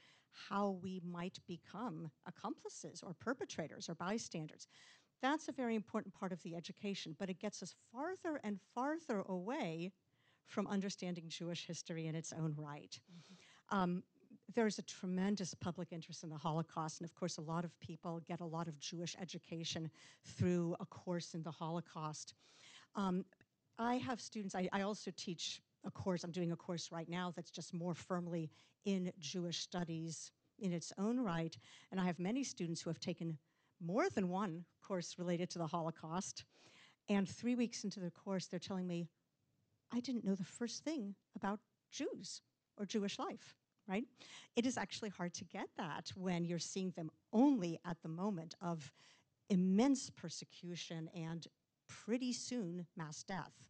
[0.49, 4.67] how we might become accomplices or perpetrators or bystanders.
[5.21, 9.23] That's a very important part of the education, but it gets us farther and farther
[9.27, 9.91] away
[10.47, 12.97] from understanding Jewish history in its own right.
[13.11, 13.77] Mm-hmm.
[13.77, 14.03] Um,
[14.53, 18.21] there's a tremendous public interest in the Holocaust, and of course, a lot of people
[18.27, 19.89] get a lot of Jewish education
[20.25, 22.33] through a course in the Holocaust.
[22.95, 23.25] Um,
[23.77, 27.33] I have students, I, I also teach a course, I'm doing a course right now
[27.35, 28.49] that's just more firmly
[28.85, 31.57] in Jewish studies in its own right.
[31.91, 33.37] And I have many students who have taken
[33.83, 36.45] more than one course related to the Holocaust.
[37.09, 39.07] And three weeks into the course, they're telling me,
[39.91, 41.59] I didn't know the first thing about
[41.91, 42.41] Jews
[42.77, 43.55] or Jewish life,
[43.87, 44.05] right?
[44.55, 48.55] It is actually hard to get that when you're seeing them only at the moment
[48.61, 48.91] of
[49.49, 51.47] immense persecution and
[52.05, 53.69] pretty soon mass death.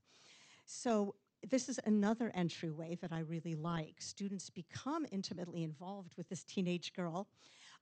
[0.65, 1.15] So
[1.47, 3.95] this is another entryway that I really like.
[3.99, 7.27] Students become intimately involved with this teenage girl.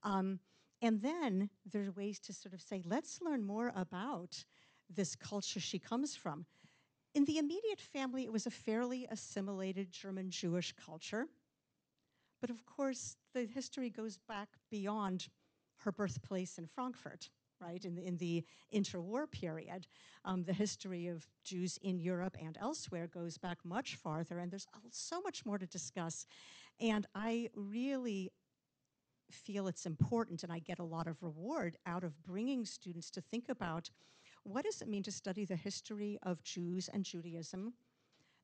[0.04, 0.40] Um,
[0.82, 4.44] and then there are ways to sort of say, let's learn more about
[4.90, 6.46] this culture she comes from.
[7.16, 11.28] In the immediate family, it was a fairly assimilated German Jewish culture.
[12.40, 15.28] But of course, the history goes back beyond
[15.78, 17.30] her birthplace in Frankfurt
[17.62, 18.44] right, in the, in the
[18.74, 19.88] interwar period.
[20.26, 24.68] Um, the history of Jews in Europe and elsewhere goes back much farther, and there's
[24.92, 26.26] so much more to discuss.
[26.80, 28.32] And I really
[29.32, 33.22] feel it's important, and I get a lot of reward out of bringing students to
[33.22, 33.90] think about
[34.44, 37.74] what does it mean to study the history of Jews and Judaism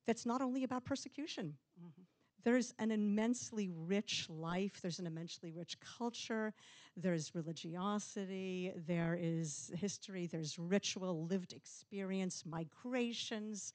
[0.06, 1.56] that's not only about persecution.
[1.80, 2.04] Mm-hmm
[2.46, 6.54] there's an immensely rich life, there's an immensely rich culture,
[6.96, 13.74] there's religiosity, there is history, there's ritual, lived experience, migrations,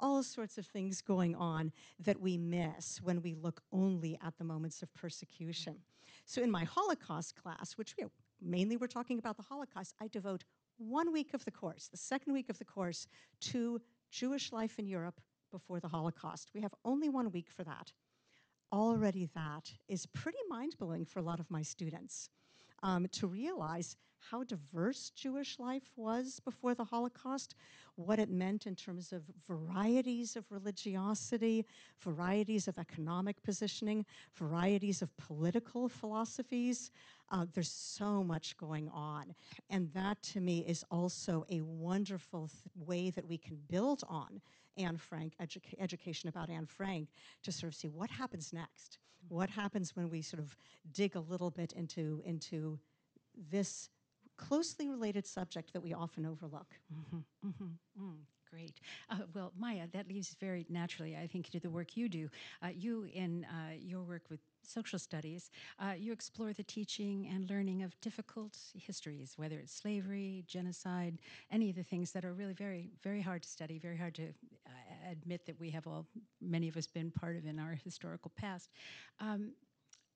[0.00, 4.44] all sorts of things going on that we miss when we look only at the
[4.44, 5.76] moments of persecution.
[6.26, 7.94] So in my Holocaust class, which
[8.42, 10.44] mainly we're talking about the Holocaust, I devote
[10.76, 13.06] one week of the course, the second week of the course,
[13.42, 15.20] to Jewish life in Europe
[15.52, 16.50] before the Holocaust.
[16.52, 17.92] We have only one week for that
[18.72, 22.30] already that is pretty mind blowing for a lot of my students
[22.82, 27.54] um, to realize how diverse Jewish life was before the Holocaust,
[27.94, 31.64] what it meant in terms of varieties of religiosity,
[32.00, 34.04] varieties of economic positioning,
[34.34, 36.90] varieties of political philosophies.
[37.30, 39.34] Uh, there's so much going on.
[39.70, 44.40] And that to me is also a wonderful way that we can build on
[44.78, 47.08] Anne Frank, educa- education about Anne Frank,
[47.42, 48.98] to sort of see what happens next.
[49.28, 50.56] What happens when we sort of
[50.92, 52.78] dig a little bit into, into
[53.50, 53.90] this
[54.36, 56.74] closely related subject that we often overlook.
[56.94, 57.64] Mm-hmm,
[58.00, 58.16] mm,
[58.50, 58.80] great.
[59.10, 62.28] Uh, well, Maya, that leads very naturally, I think, to the work you do.
[62.62, 65.50] Uh, you, in uh, your work with social studies,
[65.80, 71.18] uh, you explore the teaching and learning of difficult histories, whether it's slavery, genocide,
[71.50, 74.28] any of the things that are really very, very hard to study, very hard to
[74.66, 76.06] uh, admit that we have all,
[76.40, 78.70] many of us, been part of in our historical past.
[79.20, 79.52] Um,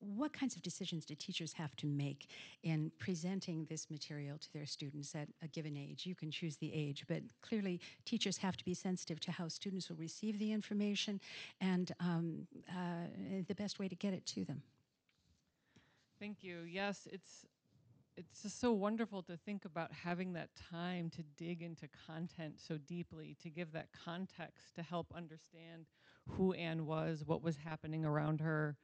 [0.02, 2.28] what kinds of decisions do teachers have to make
[2.64, 6.06] in presenting this material to their students at a given age?
[6.06, 9.88] You can choose the age, but clearly teachers have to be sensitive to how students
[9.88, 11.20] will receive the information
[11.60, 13.06] and um, uh,
[13.46, 14.62] the best way to get it to them.
[16.18, 16.60] Thank you.
[16.62, 17.46] Yes, it's
[18.16, 22.76] it's just so wonderful to think about having that time to dig into content so
[22.86, 25.86] deeply, to give that context to help understand
[26.28, 28.76] who Anne was, what was happening around her,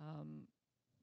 [0.00, 0.42] um,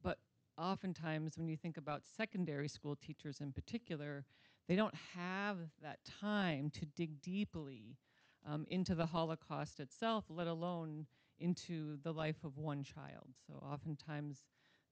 [0.03, 0.17] but
[0.57, 4.25] oftentimes, when you think about secondary school teachers in particular,
[4.67, 7.97] they don't have that time to dig deeply
[8.45, 11.05] um, into the Holocaust itself, let alone
[11.39, 13.27] into the life of one child.
[13.45, 14.45] So oftentimes,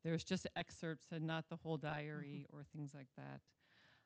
[0.04, 2.58] there's just excerpts and not the whole diary mm -hmm.
[2.58, 3.42] or things like that.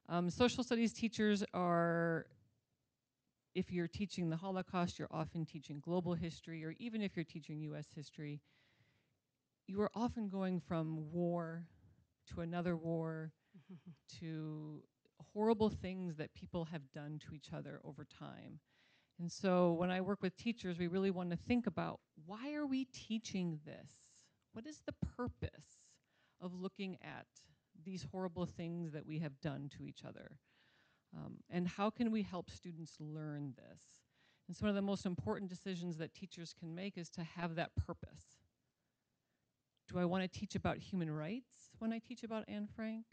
[0.07, 2.25] Um, social studies teachers are
[3.55, 7.61] if you're teaching the Holocaust, you're often teaching global history, or even if you're teaching
[7.61, 8.41] US history,
[9.69, 11.63] you are often going from war
[12.33, 13.31] to another war
[14.19, 14.81] to
[15.31, 18.59] horrible things that people have done to each other over time.
[19.19, 22.65] And so when I work with teachers, we really want to think about why are
[22.65, 23.91] we teaching this?
[24.53, 25.83] What is the purpose
[26.41, 27.27] of looking at
[27.85, 30.31] these horrible things that we have done to each other?
[31.15, 33.81] Um, and how can we help students learn this?
[34.47, 37.53] And so one of the most important decisions that teachers can make is to have
[37.55, 38.38] that purpose.
[39.91, 43.05] Do I want to teach about human rights when I teach about Anne Frank?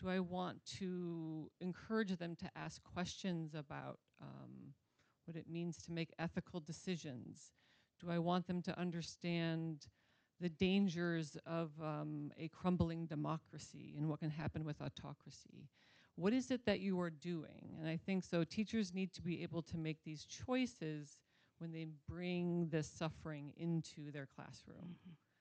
[0.00, 4.74] Do I want to encourage them to ask questions about um,
[5.24, 7.52] what it means to make ethical decisions?
[8.00, 9.86] Do I want them to understand
[10.40, 15.68] the dangers of um, a crumbling democracy and what can happen with autocracy?
[16.14, 17.76] What is it that you are doing?
[17.80, 21.18] And I think so teachers need to be able to make these choices
[21.58, 24.86] when they bring this suffering into their classroom.
[24.86, 25.31] Mm -hmm.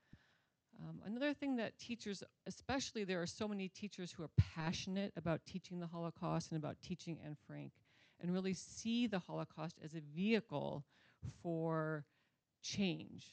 [0.87, 5.45] Um, another thing that teachers, especially there are so many teachers who are passionate about
[5.45, 7.71] teaching the Holocaust and about teaching Anne Frank
[8.19, 10.83] and really see the Holocaust as a vehicle
[11.41, 12.05] for
[12.63, 13.25] change,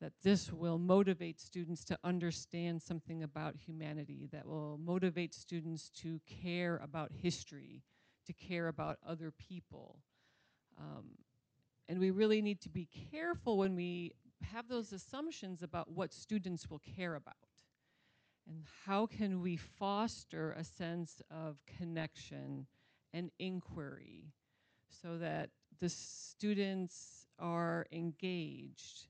[0.00, 6.20] that this will motivate students to understand something about humanity, that will motivate students to
[6.42, 7.82] care about history,
[8.26, 9.98] to care about other people.
[10.78, 11.06] Um,
[11.88, 14.12] and we really need to be careful when we
[14.42, 17.34] have those assumptions about what students will care about.
[18.48, 22.66] And how can we foster a sense of connection
[23.12, 24.32] and inquiry
[25.02, 29.08] so that the students are engaged?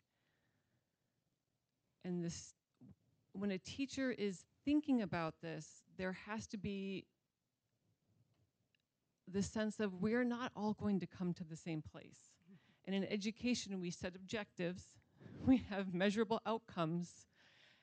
[2.04, 2.54] And this,
[3.32, 7.04] when a teacher is thinking about this, there has to be
[9.30, 12.30] the sense of we're not all going to come to the same place.
[12.84, 14.84] And in education, we set objectives
[15.46, 17.26] we have measurable outcomes.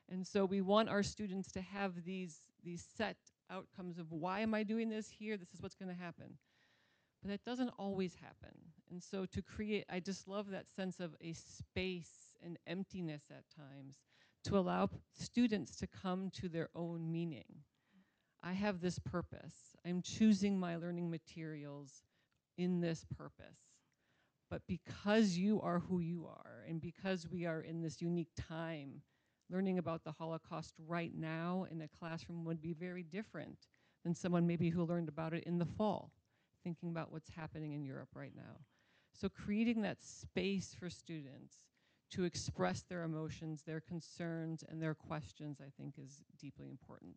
[0.09, 3.17] And so we want our students to have these, these set
[3.49, 5.37] outcomes of why am I doing this here?
[5.37, 6.37] This is what's going to happen.
[7.21, 8.55] But that doesn't always happen.
[8.91, 13.43] And so to create, I just love that sense of a space and emptiness at
[13.55, 13.95] times
[14.43, 17.45] to allow students to come to their own meaning.
[18.43, 19.53] I have this purpose.
[19.85, 22.03] I'm choosing my learning materials
[22.57, 23.72] in this purpose.
[24.54, 29.01] But because you are who you are, and because we are in this unique time,
[29.49, 33.66] learning about the Holocaust right now in a classroom would be very different
[34.04, 36.12] than someone maybe who learned about it in the fall,
[36.64, 38.60] thinking about what's happening in Europe right now.
[39.12, 41.56] So creating that space for students
[42.12, 47.16] to express their emotions, their concerns, and their questions, I think is deeply important.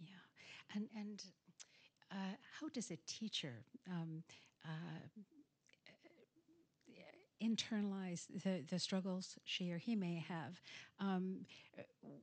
[0.00, 0.16] Yeah,
[0.74, 1.22] and, and
[2.10, 4.24] uh, how does a teacher um,
[4.64, 4.68] uh,
[7.42, 10.60] internalize the, the struggles she or he may have.
[11.00, 11.46] Um,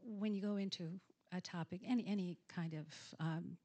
[0.04, 1.00] when you go into
[1.36, 2.86] a topic, any, any kind of
[3.20, 3.58] um,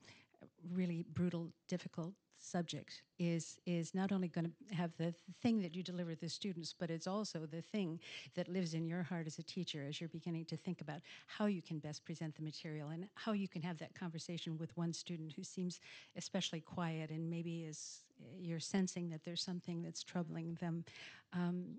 [0.72, 5.82] really brutal, difficult subject is is not only going to have the thing that you
[5.82, 7.98] deliver to the students, but it's also the thing
[8.34, 11.46] that lives in your heart as a teacher as you're beginning to think about how
[11.46, 14.92] you can best present the material and how you can have that conversation with one
[14.92, 15.80] student who seems
[16.16, 18.04] especially quiet and maybe is
[18.38, 20.84] you're sensing that there's something that's troubling them.
[21.32, 21.78] Um,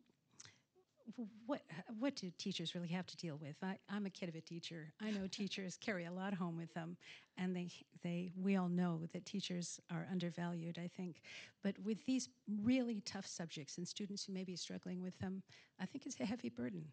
[1.46, 1.62] what
[2.00, 3.56] what do teachers really have to deal with?
[3.64, 4.94] I, I'm a kid of a teacher.
[5.02, 6.98] I know teachers carry a lot home with them,
[7.38, 7.70] and they
[8.02, 10.78] they we all know that teachers are undervalued.
[10.78, 11.22] I think,
[11.62, 12.30] but with these
[12.64, 15.44] really tough subjects and students who may be struggling with them,
[15.80, 16.86] I think it's a heavy burden.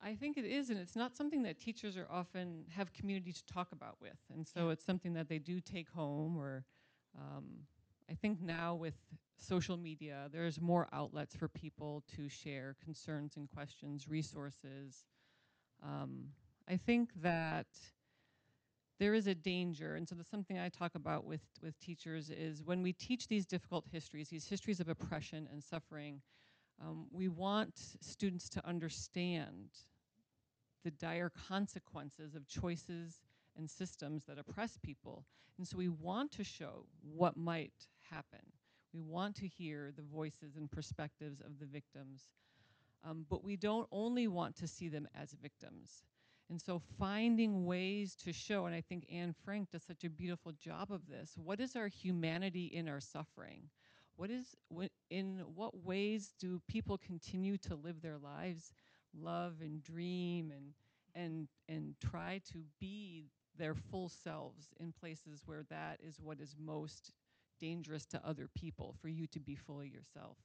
[0.00, 3.46] I think it is, and it's not something that teachers are often have community to
[3.46, 4.70] talk about with, and so Yeah.
[4.70, 6.36] it's something that they do take home.
[6.36, 6.64] Or
[7.18, 7.66] um,
[8.10, 8.94] I think now with
[9.40, 15.06] social media, there's more outlets for people to share concerns and questions, resources.
[15.82, 16.28] Um,
[16.68, 17.66] I think that
[18.98, 22.62] there is a danger, and so that's something I talk about with with teachers is
[22.64, 26.20] when we teach these difficult histories, these histories of oppression and suffering.
[26.80, 29.70] Um, we want students to understand
[30.84, 33.20] the dire consequences of choices
[33.56, 35.24] and systems that oppress people.
[35.58, 37.72] And so we want to show what might
[38.10, 38.40] happen.
[38.92, 42.22] We want to hear the voices and perspectives of the victims.
[43.08, 46.02] Um, but we don't only want to see them as victims.
[46.50, 50.52] And so finding ways to show, and I think Anne Frank does such a beautiful
[50.52, 53.68] job of this, what is our humanity in our suffering?
[54.16, 54.56] What is,
[55.10, 58.72] in what ways do people continue to live their lives,
[59.14, 60.72] love and dream and,
[61.14, 63.26] and, and try to be
[63.56, 67.12] their full selves in places where that is what is most
[67.60, 70.38] dangerous to other people, for you to be fully yourself.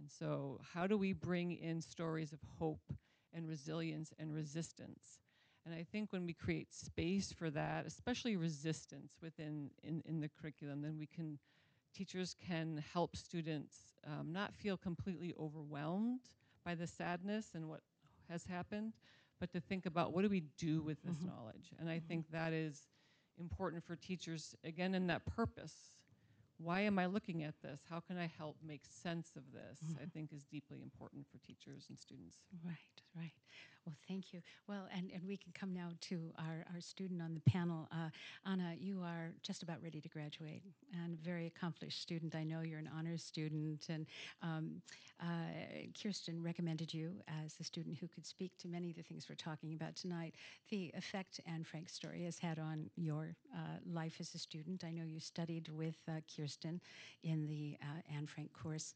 [0.00, 2.92] And so, how do we bring in stories of hope
[3.32, 5.20] and resilience and resistance?
[5.66, 10.28] And I think when we create space for that, especially resistance within in, in the
[10.28, 11.38] curriculum, then we can
[11.94, 16.20] teachers can help students um, not feel completely overwhelmed
[16.64, 17.80] by the sadness and what
[18.28, 18.92] has happened,
[19.40, 21.24] but to think about what do we do with this Mhm.
[21.24, 21.72] knowledge.
[21.78, 22.88] And I think that is
[23.38, 25.92] important for teachers, again, in that purpose.
[26.62, 27.80] Why am I looking at this?
[27.88, 29.78] How can I help make sense of this?
[29.80, 30.10] I mm-hmm.
[30.10, 32.36] think is deeply important for teachers and students.
[32.64, 32.76] Right,
[33.16, 33.32] right.
[33.90, 34.40] Well, thank you.
[34.68, 37.88] Well, and, and we can come now to our, our student on the panel.
[37.90, 38.10] Uh,
[38.48, 40.62] Anna, you are just about ready to graduate
[41.02, 42.36] and a very accomplished student.
[42.36, 44.06] I know you're an honors student, and
[44.42, 44.80] um,
[45.20, 45.26] uh,
[46.00, 47.14] Kirsten recommended you
[47.44, 50.36] as the student who could speak to many of the things we're talking about tonight.
[50.68, 54.84] The effect Anne Frank's story has had on your uh, life as a student.
[54.84, 56.80] I know you studied with uh, Kirsten
[57.24, 58.94] in the uh, Anne Frank course,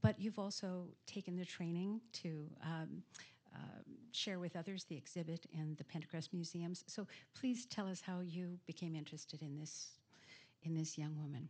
[0.00, 2.46] but you've also taken the training to.
[2.62, 3.02] Um,
[3.54, 3.82] uh,
[4.12, 6.84] share with others the exhibit in the Pentacrest museums.
[6.86, 9.92] So please tell us how you became interested in this
[10.62, 11.48] in this young woman.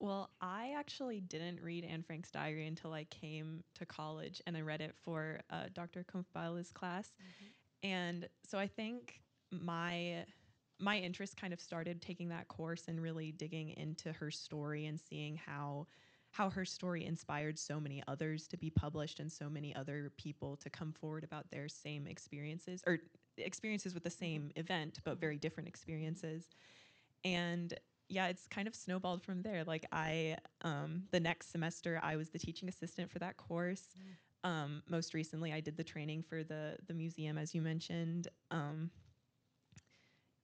[0.00, 4.60] Well, I actually didn't read Anne Frank's diary until I came to college and I
[4.60, 6.04] read it for uh, Dr.
[6.12, 7.12] Kumpf-Baele's class.
[7.84, 9.20] And so I think
[9.52, 10.24] my
[10.80, 14.98] my interest kind of started taking that course and really digging into her story and
[14.98, 15.86] seeing how
[16.32, 20.56] how her story inspired so many others to be published and so many other people
[20.56, 22.98] to come forward about their same experiences or
[23.36, 26.48] experiences with the same event but very different experiences.
[27.24, 27.72] And
[28.08, 29.62] yeah, it's kind of snowballed from there.
[29.64, 33.86] Like I, um, the next semester, I was the teaching assistant for that course.
[34.44, 38.28] Um, most recently, I did the training for the the museum, as you mentioned.
[38.50, 38.90] Um,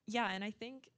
[0.07, 0.89] yeah, and I think,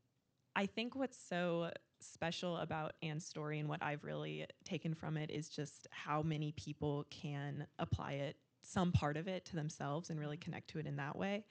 [0.54, 1.70] I think what's so
[2.00, 6.52] special about Anne's story and what I've really taken from it is just how many
[6.52, 10.86] people can apply it, some part of it, to themselves and really connect to it
[10.86, 11.44] in that way.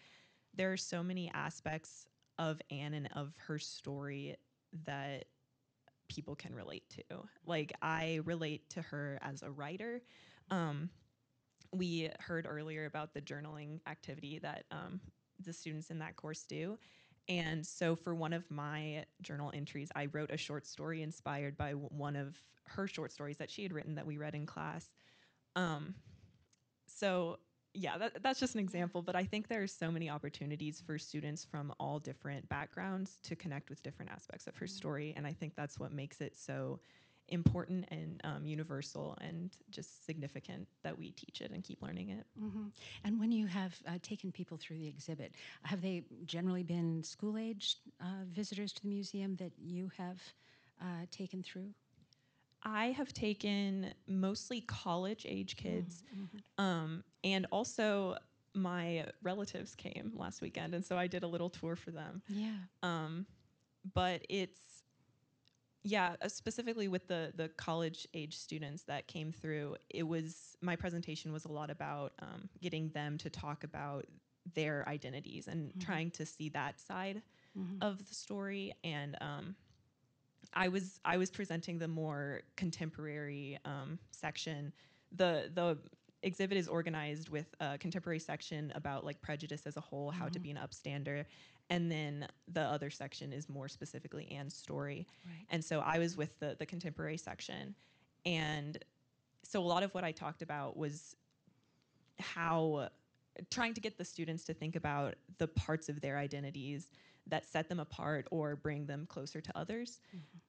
[0.55, 2.05] There are so many aspects
[2.37, 4.35] of Anne and of her story
[4.85, 5.25] that
[6.07, 7.03] people can relate to.
[7.45, 10.01] Like I relate to her as a writer.
[10.49, 10.89] Um,
[11.71, 14.99] we heard earlier about the journaling activity that um,
[15.43, 16.77] the students in that course do.
[17.29, 21.73] And so, for one of my journal entries, I wrote a short story inspired by
[21.73, 24.89] one of her short stories that she had written that we read in class.
[25.55, 25.93] Um,
[26.87, 27.37] so,
[27.75, 30.97] yeah, that, that's just an example, but I think there are so many opportunities for
[30.97, 35.13] students from all different backgrounds to connect with different aspects of her story.
[35.15, 36.79] And I think that's what makes it so
[37.31, 42.25] important and um, universal and just significant that we teach it and keep learning it.
[42.37, 42.67] hmm
[43.03, 47.37] And when you have uh, taken people through the exhibit, have they generally been school
[47.37, 50.21] age uh, visitors to the museum that you have
[50.81, 51.73] uh, taken through?
[52.63, 56.43] I have taken mostly college age kids, Mhm.
[56.57, 58.15] um, and also
[58.53, 62.21] my relatives came last weekend, and so I did a little tour for them.
[62.27, 62.67] Yeah.
[62.83, 63.25] Um,
[63.93, 64.78] but it's
[65.83, 70.75] yeah, uh, specifically with the the college age students that came through, it was my
[70.75, 74.05] presentation was a lot about um, getting them to talk about
[74.55, 75.79] their identities and Mhm.
[75.79, 77.21] trying to see that side
[77.55, 77.81] Mhm.
[77.81, 78.73] of the story.
[78.83, 79.55] And um,
[80.53, 84.73] I was I was presenting the more contemporary um, section.
[85.11, 85.77] The the
[86.23, 90.39] exhibit is organized with a contemporary section about like prejudice as a whole, how to
[90.39, 90.39] Mhm.
[90.39, 91.25] be an upstander,
[91.69, 95.07] and then the other section is more specifically Anne's story.
[95.25, 95.45] Right.
[95.49, 97.75] And so I was with the the contemporary section,
[98.25, 98.77] and
[99.43, 101.15] so a lot of what I talked about was
[102.19, 102.89] how
[103.49, 106.91] trying to get the students to think about the parts of their identities
[107.27, 109.99] that set them apart or bring them closer to others,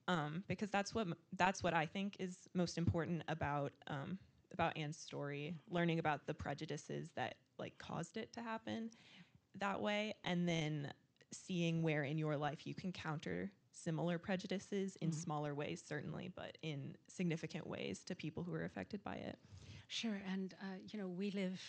[0.09, 1.07] um, because that's what
[1.37, 4.18] that's what I think is most important about um,
[4.53, 5.55] about Anne's story.
[5.71, 8.91] Learning about the prejudices that like caused it to happen
[9.59, 10.93] that way, and then
[11.33, 15.14] seeing where in your life you can counter similar prejudices in Mhm.
[15.14, 19.39] smaller ways, certainly, but in significant ways to people who are affected by it.
[19.89, 21.61] Sure, and uh, you know we live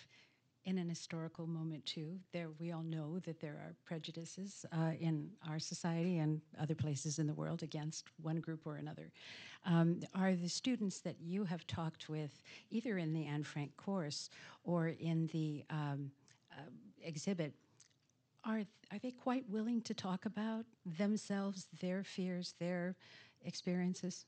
[0.65, 2.19] in an historical moment too.
[2.31, 7.17] There, we all know that there are prejudices uh, in our society and other places
[7.17, 9.11] in the world against one group or another.
[9.65, 14.29] Um, are the students that you have talked with, either in the Anne Frank course
[14.63, 16.11] or in the um,
[16.51, 16.69] uh,
[17.01, 17.55] exhibit,
[18.43, 22.95] are are they quite willing to talk about themselves, their fears, their
[23.41, 24.25] experiences?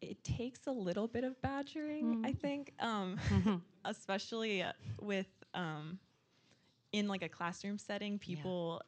[0.00, 3.18] it takes a little bit of badgering, I think, um,
[3.84, 5.98] especially uh, with um,
[6.92, 8.18] in like a classroom setting.
[8.18, 8.82] People,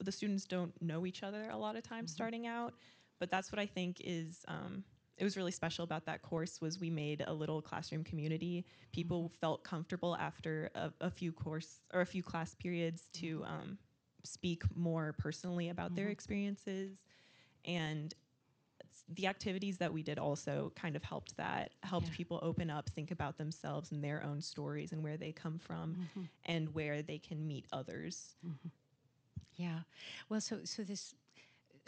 [0.00, 2.14] the students don't know each other a lot of times Mhm.
[2.14, 2.74] starting out,
[3.18, 4.44] but that's what I think is.
[4.48, 4.84] Um,
[5.16, 8.64] it was really special about that course was we made a little classroom community.
[8.92, 13.78] People felt comfortable after a, a few course or a few class periods to um,
[14.24, 16.10] speak more personally about their Mhm.
[16.10, 16.98] experiences,
[17.64, 18.14] and
[19.08, 22.12] the activities that we did also kind of helped that helped Yeah.
[22.12, 25.96] people open up think about themselves and their own stories and where they come from
[25.96, 26.28] Mhm.
[26.44, 28.36] and where they can meet others
[29.56, 29.80] Yeah.
[30.28, 31.14] Well, so so this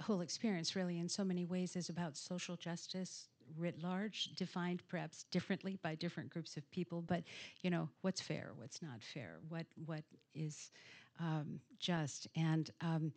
[0.03, 5.25] whole experience really in so many ways is about social justice writ large, defined perhaps
[5.31, 7.23] differently by different groups of people, but
[7.63, 10.03] you know, what's fair, what's not fair, what what
[10.35, 10.71] is
[11.21, 12.27] um, just.
[12.37, 13.13] And um,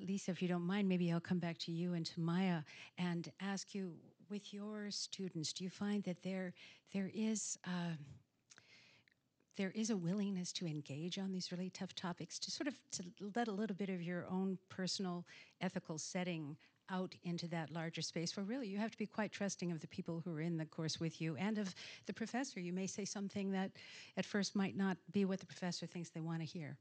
[0.00, 2.58] Lisa, if you don't mind, maybe I'll come back to you and to Maya
[2.98, 3.92] and ask you,
[4.30, 6.54] with your students, do you find that there
[6.92, 7.94] there is uh,
[9.56, 13.04] there is a willingness to engage on these really tough topics, to sort of to
[13.36, 15.26] let a little bit of your own personal
[15.60, 16.56] ethical setting
[16.90, 19.86] out into that larger space where really you have to be quite trusting of the
[19.88, 21.74] people who are in the course with you and of
[22.06, 22.60] the professor.
[22.60, 23.70] You may say something that
[24.16, 26.76] at first might not be what the professor thinks they want to hear.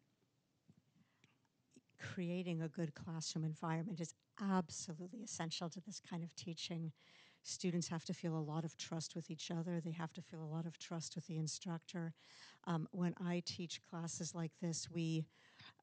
[2.02, 6.92] creating a good classroom environment is absolutely essential to this kind of teaching.
[7.44, 9.82] Students have to feel a lot of trust with each other.
[9.82, 12.14] They have to feel a lot of trust with the instructor.
[12.66, 15.26] Um, when I teach classes like this, we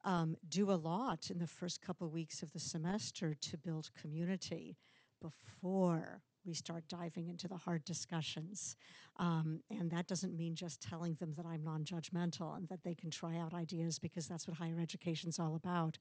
[0.05, 3.89] um, do a lot in the first couple of weeks of the semester to build
[3.99, 4.77] community
[5.21, 8.77] before we start diving into the hard discussions.
[9.17, 12.95] Um, and that doesn't mean just telling them that I'm non judgmental and that they
[12.95, 15.97] can try out ideas because that's what higher education is all about.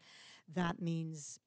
[0.55, 1.41] That means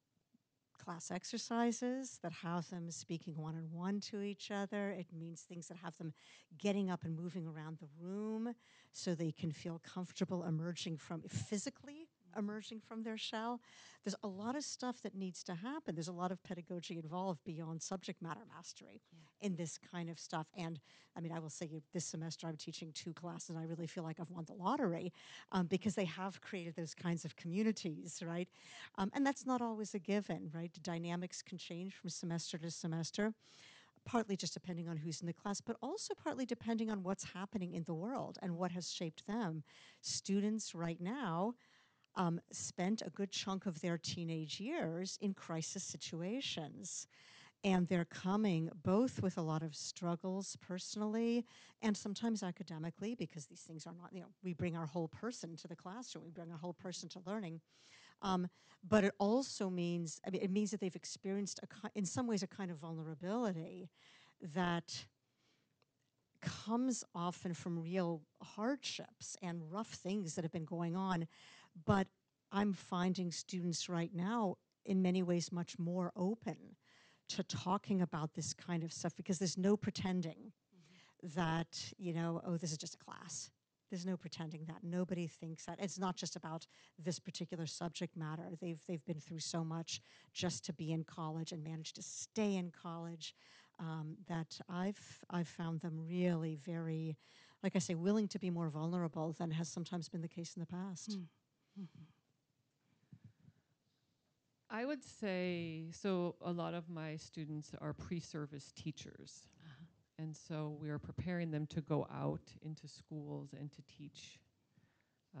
[0.84, 4.90] class exercises that have them speaking one on one to each other.
[4.90, 6.12] It means things that have them
[6.58, 8.54] getting up and moving around the room
[8.92, 13.60] so they can feel comfortable emerging from physically emerging from their shell.
[14.04, 15.94] There's a lot of stuff that needs to happen.
[15.94, 19.00] There's a lot of pedagogy involved beyond subject matter mastery
[19.40, 20.46] in this kind of stuff.
[20.56, 20.80] And
[21.16, 24.04] I mean, I will say this semester I'm teaching two classes, and I really feel
[24.04, 25.12] like I've won the lottery
[25.52, 28.48] um, because they have created those kinds of communities, right?
[28.96, 30.72] Um, and that's not always a given, right?
[30.72, 33.34] The dynamics can change from semester to semester,
[34.04, 37.72] partly just depending on who's in the class, but also partly depending on what's happening
[37.72, 39.62] in the world and what has shaped them.
[40.00, 41.54] Students right now
[42.16, 47.06] um, spent a good chunk of their teenage years in crisis situations.
[47.64, 51.44] And they're coming both with a lot of struggles personally
[51.80, 55.56] and sometimes academically, because these things are not, you know, we bring our whole person
[55.56, 57.60] to the classroom, we bring our whole person to learning.
[58.20, 58.48] Um,
[58.88, 62.42] but it also means, I mean, it means that they've experienced, a in some ways,
[62.42, 63.90] a kind of vulnerability
[64.54, 65.06] that
[66.40, 71.28] comes often from real hardships and rough things that have been going on.
[71.84, 72.06] But
[72.50, 76.56] I'm finding students right now, in many ways, much more open
[77.30, 80.52] to talking about this kind of stuff because there's no pretending
[81.34, 83.50] that, you know, oh, this is just a class.
[83.90, 84.78] There's no pretending that.
[84.82, 85.78] Nobody thinks that.
[85.78, 86.66] It's not just about
[86.98, 88.44] this particular subject matter.
[88.60, 90.00] They've, they've been through so much
[90.32, 93.34] just to be in college and manage to stay in college
[93.78, 94.98] um, that I've,
[95.30, 97.16] I've found them really very,
[97.62, 100.60] like I say, willing to be more vulnerable than has sometimes been the case in
[100.60, 101.18] the past.
[101.18, 101.24] Mm.
[104.70, 106.36] I would say so.
[106.40, 109.84] A lot of my students are pre-service teachers, Uh-huh.
[110.18, 114.38] and so we are preparing them to go out into schools and to teach
[115.36, 115.40] uh,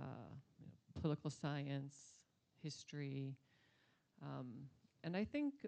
[0.58, 1.94] you know, political science,
[2.62, 3.36] history,
[4.22, 4.68] um,
[5.04, 5.66] and I think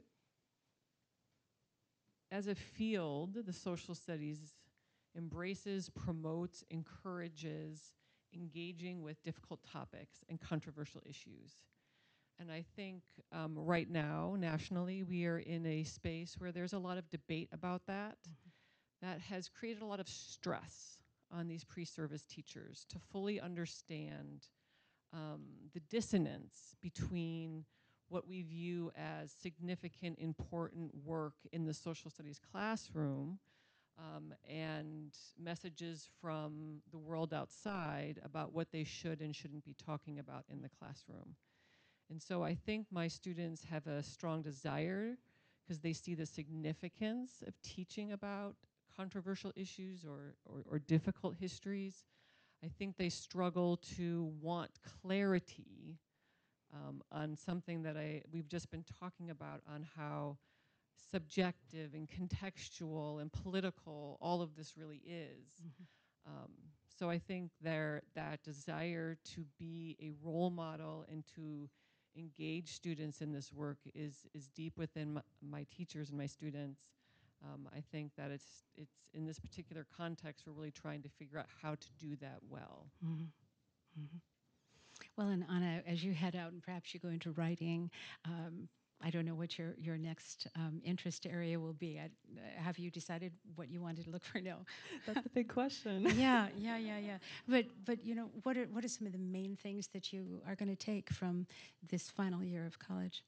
[2.30, 4.54] as a field, the social studies
[5.16, 7.94] embraces, promotes, encourages
[8.34, 11.52] engaging with difficult topics and controversial issues.
[12.40, 16.78] And I think um, right now, nationally, we are in a space where there's a
[16.78, 18.16] lot of debate about that.
[19.02, 20.98] That has created a lot of stress
[21.30, 24.48] on these pre service teachers to fully understand
[25.12, 27.64] um, the dissonance between
[28.08, 33.38] what we view as significant, important work in the social studies classroom
[33.98, 40.18] um, and messages from the world outside about what they should and shouldn't be talking
[40.18, 41.36] about in the classroom.
[42.10, 45.16] And so I think my students have a strong desire
[45.62, 48.56] because they see the significance of teaching about
[48.96, 52.04] controversial issues or, or, or difficult histories.
[52.64, 54.70] I think they struggle to want
[55.02, 55.98] clarity
[56.72, 60.36] um, on something that I we've just been talking about on how
[61.12, 65.60] subjective and contextual and political all of this really is.
[66.26, 66.50] Um,
[66.98, 71.68] so I think there that desire to be a role model and to
[72.16, 76.80] engage students in this work is is deep within my, my teachers and my students.
[77.44, 81.38] Um, I think that it's it's in this particular context we're really trying to figure
[81.38, 82.86] out how to do that well.
[83.04, 83.26] Mhm.
[83.98, 84.20] Mhm.
[85.16, 87.90] Well, and Anna, as you head out and perhaps you go into writing,
[88.24, 88.68] um,
[89.04, 92.00] I don't know what your, your next um, interest area will be.
[92.00, 92.08] I,
[92.60, 94.40] have you decided what you wanted to look for?
[94.44, 94.56] No.
[95.06, 96.02] That's the big question.
[96.16, 97.18] yeah, yeah, yeah, yeah.
[97.48, 100.40] But but you know, what are what are some of the main things that you
[100.46, 101.46] are going to take from
[101.88, 103.22] this final year of college?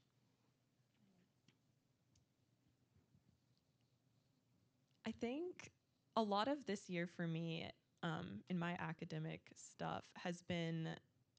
[5.06, 5.70] I think
[6.16, 7.70] a lot of this year for me
[8.02, 10.88] um, in my academic stuff has been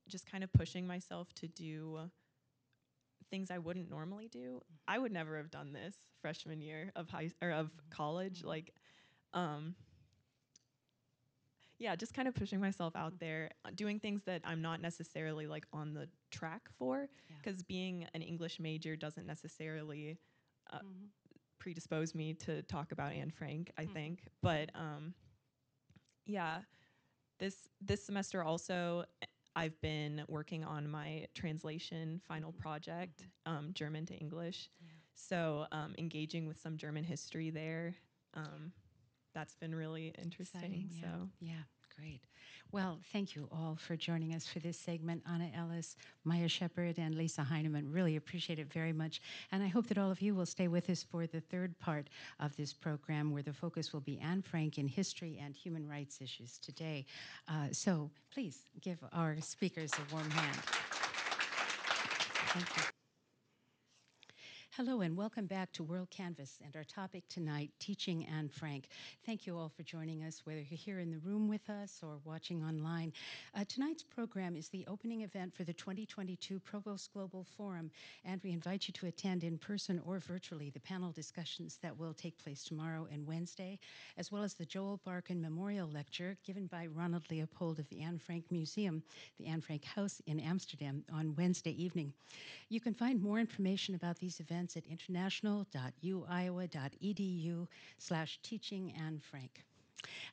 [0.07, 1.99] just kind of pushing myself to do
[3.29, 4.61] things I wouldn't normally do.
[4.87, 8.43] I would never have done this freshman year of high or of college.
[8.43, 8.73] Like,
[9.33, 9.75] um,
[11.79, 15.47] yeah, just kind of pushing myself out there, uh, doing things that I'm not necessarily
[15.47, 17.07] like on the track for.
[17.29, 17.35] Yeah.
[17.41, 20.17] Because being an English major doesn't necessarily
[20.71, 21.11] uh, Mhm.
[21.59, 23.93] predispose me to talk about Anne Frank, I Mhm.
[23.93, 24.23] think.
[24.41, 25.13] But um,
[26.25, 26.59] yeah,
[27.39, 29.05] this this semester also
[29.57, 32.59] I've been working on my translation final Mhm.
[32.61, 34.69] project, um, German to English.
[34.79, 34.91] Yeah.
[35.15, 37.95] So um, engaging with some German history there,
[38.35, 38.73] um,
[39.33, 40.89] that's been really interesting.
[40.91, 41.03] Exciting, yeah.
[41.11, 41.63] So Yeah,
[41.97, 42.21] great.
[42.71, 45.23] Well, thank you all for joining us for this segment.
[45.31, 45.95] Anna Ellis,
[46.25, 47.89] Maya Shepard, and Lisa Heineman.
[47.91, 49.21] Really appreciate it very much.
[49.51, 52.09] And I hope that all of you will stay with us for the third part
[52.39, 56.19] of this program, where the focus will be Anne Frank in history and human rights
[56.21, 57.05] issues today.
[57.47, 60.57] Uh, so please give our speakers a warm hand.
[62.53, 62.96] Thank you.
[64.77, 68.89] Hello and welcome back to WorldCanvass and our topic tonight, Teaching Anne Frank.
[69.25, 72.19] Thank you all for joining us, whether you're here in the room with us or
[72.23, 73.11] watching online.
[73.55, 77.89] Uh, tonight's program is the opening event for the 2022 Provost Global Forum,
[78.23, 82.13] and we invite you to attend in person or virtually the panel discussions that will
[82.13, 83.79] take place tomorrow and Wednesday,
[84.15, 88.19] as well as the Joel Barkan Memorial Lecture given by Ronald Leopold of the Anne
[88.19, 89.01] Frank Museum,
[89.39, 92.13] the Anne Frank House in Amsterdam, on Wednesday evening.
[92.69, 97.67] You can find more information about these events at international.uiowa.edu
[97.99, 99.63] slash teaching Anne Frank.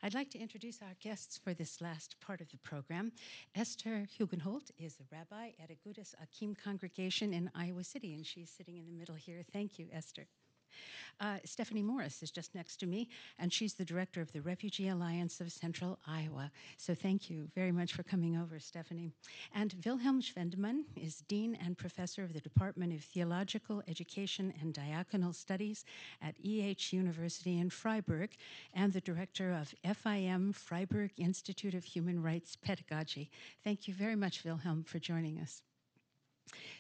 [0.03, 3.13] I'd like to introduce our guests for this last part of the program.
[3.55, 8.77] Esther Hugenholtz is a rabbi at Agudas Achim congregation in Iowa City, and she's sitting
[8.77, 9.43] in the middle here.
[9.53, 10.27] Thank you, Esther.
[11.21, 13.09] Uh, Stephanie Morris is just next to me,
[13.39, 16.51] and she's the director of the Refugee Alliance of Central Iowa.
[16.77, 19.13] So thank you very much for coming over, Stephanie.
[19.55, 25.35] And Wilhelm Schwendemann is dean and professor of the Department of Theological Education and Diaconal
[25.35, 25.85] Studies
[26.21, 28.31] at EH University in Freiburg,
[28.75, 33.31] and the director of FIM Freiburg Institute of Human Rights Pedagogy.
[33.63, 35.63] Thank you very much, Wilhelm, for joining us.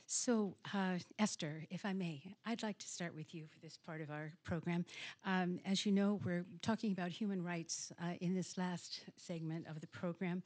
[0.07, 4.03] So, uh, Esther, if I may, I'd like to start with you for this part
[4.03, 4.85] of our program.
[5.25, 9.81] Um, as you know, we're talking about human rights uh, in this last segment of
[9.81, 10.43] the program.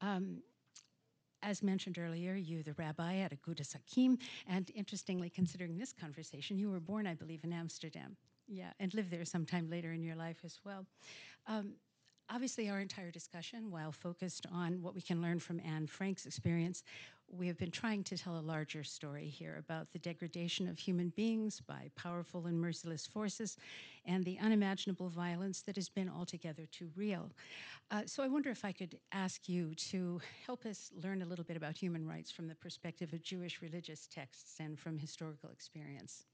[0.00, 0.38] Um,
[1.42, 4.16] as mentioned earlier, you, the rabbi at Agudas Achim,
[4.48, 8.16] and interestingly, considering this conversation, you were born, I believe, in Amsterdam.
[8.48, 10.86] Yeah, and lived there sometime later in your life as well.
[11.46, 11.74] Um,
[12.30, 16.82] obviously, our entire discussion, while focused on what we can learn from Anne Frank's experience,
[17.32, 21.08] we have been trying to tell a larger story here about the degradation of human
[21.10, 23.56] beings by powerful and merciless forces
[24.04, 27.32] and the unimaginable violence that has been altogether too real.
[27.90, 31.44] Uh, so I wonder if I could ask you to help us learn a little
[31.44, 36.26] bit about human rights from the perspective of Jewish religious texts and from historical experience.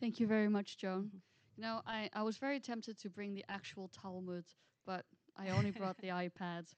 [0.00, 1.10] Thank you very much, Joan.
[1.56, 4.44] You know, I, I was very tempted to bring the actual Talmud,
[4.86, 5.04] but
[5.36, 6.74] I only brought the iPads.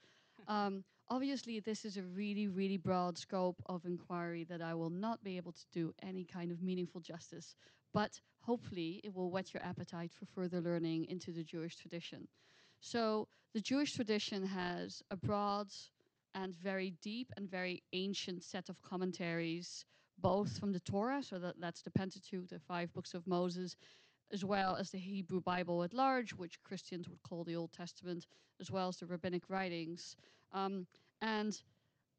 [0.48, 5.22] Um, obviously, this is a really, really broad scope of inquiry that I will not
[5.22, 7.54] be able to do any kind of meaningful justice,
[7.92, 12.26] but hopefully it will whet your appetite for further learning into the Jewish tradition.
[12.80, 15.68] So, the Jewish tradition has a broad
[16.34, 19.86] and very deep and very ancient set of commentaries,
[20.18, 23.76] both from the Torah, so that, that's the Pentateuch, the five books of Moses,
[24.32, 28.26] as well as the Hebrew Bible at large, which Christians would call the Old Testament,
[28.60, 30.16] as well as the rabbinic writings.
[30.52, 30.86] Um,
[31.22, 31.60] and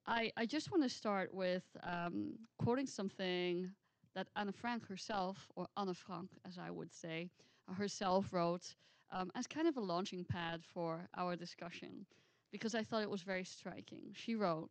[0.06, 3.70] I, I just want to start with um, quoting something
[4.16, 7.30] that Anne Frank herself, or Anne Frank as I would say,
[7.70, 8.76] uh, herself wrote
[9.12, 12.06] um, as kind of a launching pad for our discussion,
[12.52, 14.12] because I thought it was very striking.
[14.14, 14.70] She wrote,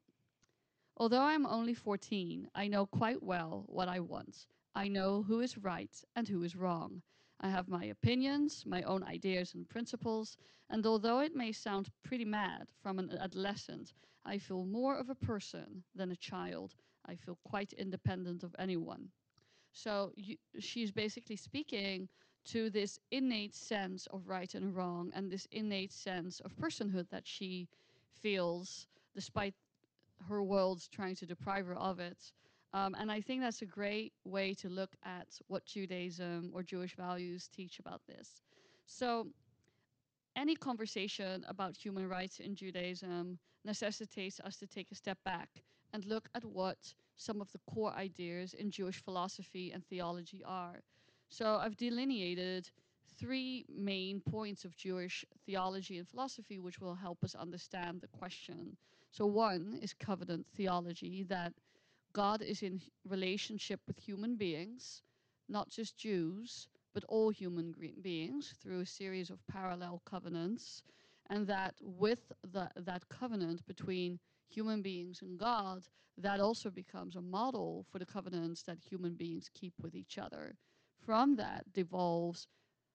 [0.99, 4.47] Although I'm only 14, I know quite well what I want.
[4.75, 7.03] I know who is right and who is wrong.
[7.41, 10.37] I have my opinions, my own ideas and principles,
[10.71, 13.93] and although it may sound pretty mad from an adolescent,
[14.25, 16.75] I feel more of a person than a child.
[17.07, 19.11] I feel quite independent of anyone.
[19.73, 22.09] So you, she's basically speaking
[22.47, 27.27] to this innate sense of right and wrong and this innate sense of personhood that
[27.27, 27.69] she
[28.09, 29.55] feels despite
[30.29, 32.33] her world trying to deprive her of it.
[32.77, 36.95] Um, and I think that's a great way to look at what Judaism or Jewish
[36.95, 38.43] values teach about this.
[38.85, 39.29] So,
[40.37, 45.49] any conversation about human rights in Judaism necessitates us to take a step back
[45.95, 46.77] and look at what
[47.17, 50.83] some of the core ideas in Jewish philosophy and theology are.
[51.31, 52.69] So, I've delineated
[53.19, 58.77] three main points of Jewish theology and philosophy which will help us understand the question.
[59.13, 61.55] So, one is covenant theology that
[62.17, 65.03] God is in relationship with human beings,
[65.51, 70.83] not just Jews, but all human beings through a series of parallel covenants,
[71.29, 75.83] and that with the, that covenant between human beings and God,
[76.17, 80.57] that also becomes a model for the covenants that human beings keep with each other.
[81.05, 82.49] From that devolves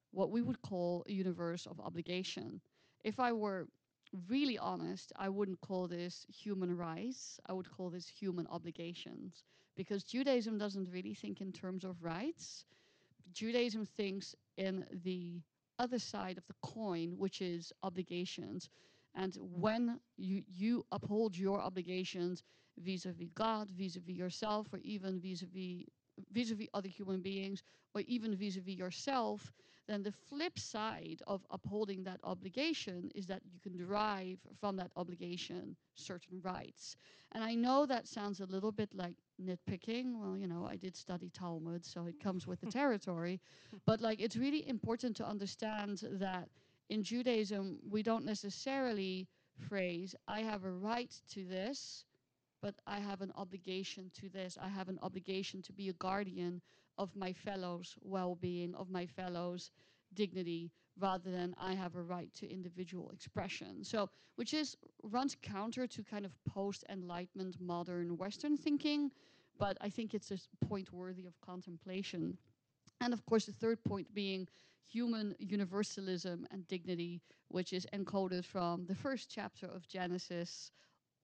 [0.10, 2.60] what we would call a universe of obligation.
[3.04, 3.68] If I were
[4.28, 7.40] really honest, I wouldn't call this human rights.
[7.48, 9.44] I would call this human obligations
[9.76, 12.66] because Judaism doesn't really think in terms of rights.
[13.34, 15.42] Judaism thinks in the
[15.80, 18.70] other side of the coin, which is obligations.
[19.16, 22.44] And when you, you uphold your obligations
[22.78, 25.86] vis a vis God, vis a vis yourself, or even vis a vis
[26.32, 27.64] vis a vis other human beings,
[27.96, 29.54] or even vis a vis yourself,
[29.88, 34.92] then the flip side of upholding that obligation is that you can derive from that
[34.96, 36.96] obligation certain rights.
[37.34, 40.20] And I know that sounds a little bit like nitpicking.
[40.20, 43.40] Well, you know, I did study Talmud, so it comes with the territory.
[43.86, 46.50] But like it's really important to understand that
[46.90, 49.28] in Judaism, we don't necessarily
[49.70, 52.06] phrase, I have a right to this,
[52.62, 54.58] but I have an obligation to this.
[54.62, 56.62] I have an obligation to be a guardian
[57.02, 59.72] of my fellows' well being, of my fellows'
[60.14, 63.84] dignity, rather than I have a right to individual expression.
[63.84, 69.10] So, which is runs counter to kind of post enlightenment modern Western thinking,
[69.58, 72.38] but I think it's a point worthy of contemplation.
[73.02, 74.48] And of course, the third point being
[74.88, 80.72] human universalism and dignity, which is encoded from the first chapter of Genesis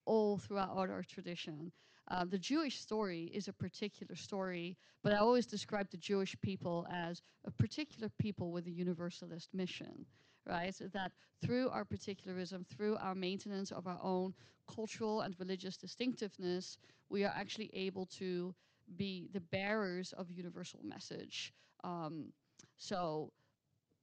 [0.06, 1.72] all throughout our tradition.
[2.10, 6.88] Uh, the Jewish story is a particular story, but I always describe the Jewish people
[6.90, 10.06] as a particular people with a universalist mission,
[10.48, 10.74] right?
[10.74, 14.34] So that through our particularism, through our maintenance of our own
[14.74, 16.78] cultural and religious distinctiveness,
[17.10, 18.56] we are actually able to
[18.96, 21.54] be the bearers of universal message.
[21.84, 22.32] Um,
[22.78, 23.32] so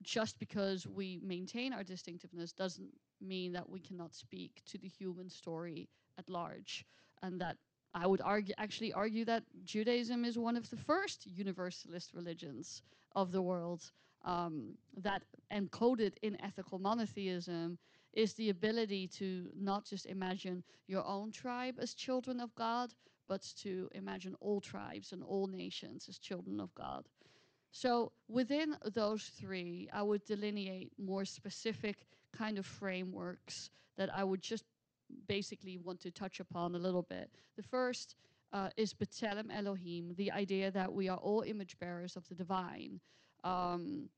[0.03, 2.91] just because we maintain our distinctiveness doesn't
[3.21, 5.89] mean that we cannot speak to the human story
[6.19, 6.85] at large
[7.23, 7.57] and that
[7.95, 12.83] I would argue, actually argue that Judaism is one of the first universalist religions
[13.15, 13.83] of the world
[14.25, 15.23] um, that
[15.53, 17.79] encoded in ethical monotheism
[18.13, 22.93] is the ability to not just imagine your own tribe as children of God,
[23.29, 27.05] but to imagine all tribes and all nations as children of God.
[27.71, 34.43] So within those three, I would delineate more specific kind of frameworks that I would
[34.43, 34.65] just
[35.29, 37.31] basically want to touch upon a little bit.
[37.57, 38.17] The first
[38.53, 43.01] uh, is B'Tselem Elohim, the idea that we are all image bearers of the divine,
[43.43, 44.09] um,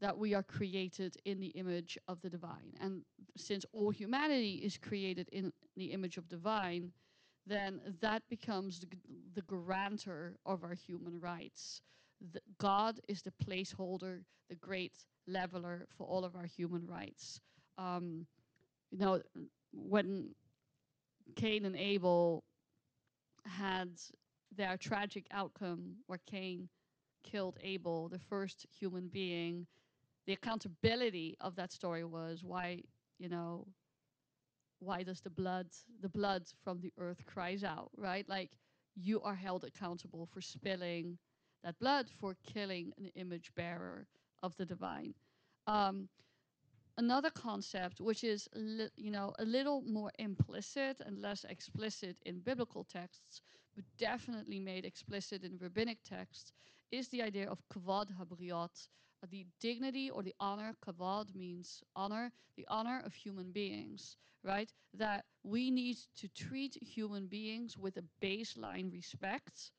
[0.00, 2.74] that we are created in the image of the divine.
[2.80, 3.02] And
[3.36, 6.92] since all humanity is created in the image of divine,
[7.46, 8.88] then that becomes the,
[9.34, 11.80] the grantor of our human rights.
[12.32, 14.20] The God is the placeholder,
[14.50, 14.92] the great
[15.26, 17.40] leveler for all of our human rights.
[17.78, 18.26] Um,
[18.90, 19.20] you know,
[19.76, 20.34] when
[21.36, 22.44] Cain and Abel
[23.44, 23.90] had
[24.54, 26.68] their tragic outcome where Cain
[27.24, 29.66] killed Abel, the first human being,
[30.26, 32.82] the accountability of that story was why,
[33.18, 33.66] you know,
[34.80, 35.68] why does the blood,
[36.00, 38.28] the blood from the earth cries out, right?
[38.28, 38.52] Like
[38.94, 41.18] you are held accountable for spilling
[41.64, 44.06] that blood, for killing an image bearer
[44.42, 45.14] of the divine.
[45.66, 46.08] Um,
[46.98, 48.48] another concept, which is
[48.96, 53.40] you know a little more implicit and less explicit in biblical texts,
[53.74, 56.52] but definitely made explicit in rabbinic texts,
[56.90, 58.88] is the idea of kavod habriot,
[59.22, 60.74] uh, the dignity or the honor.
[60.84, 64.72] Kavod means honor, the honor of human beings, right?
[64.94, 69.70] That we need to treat human beings with a baseline respect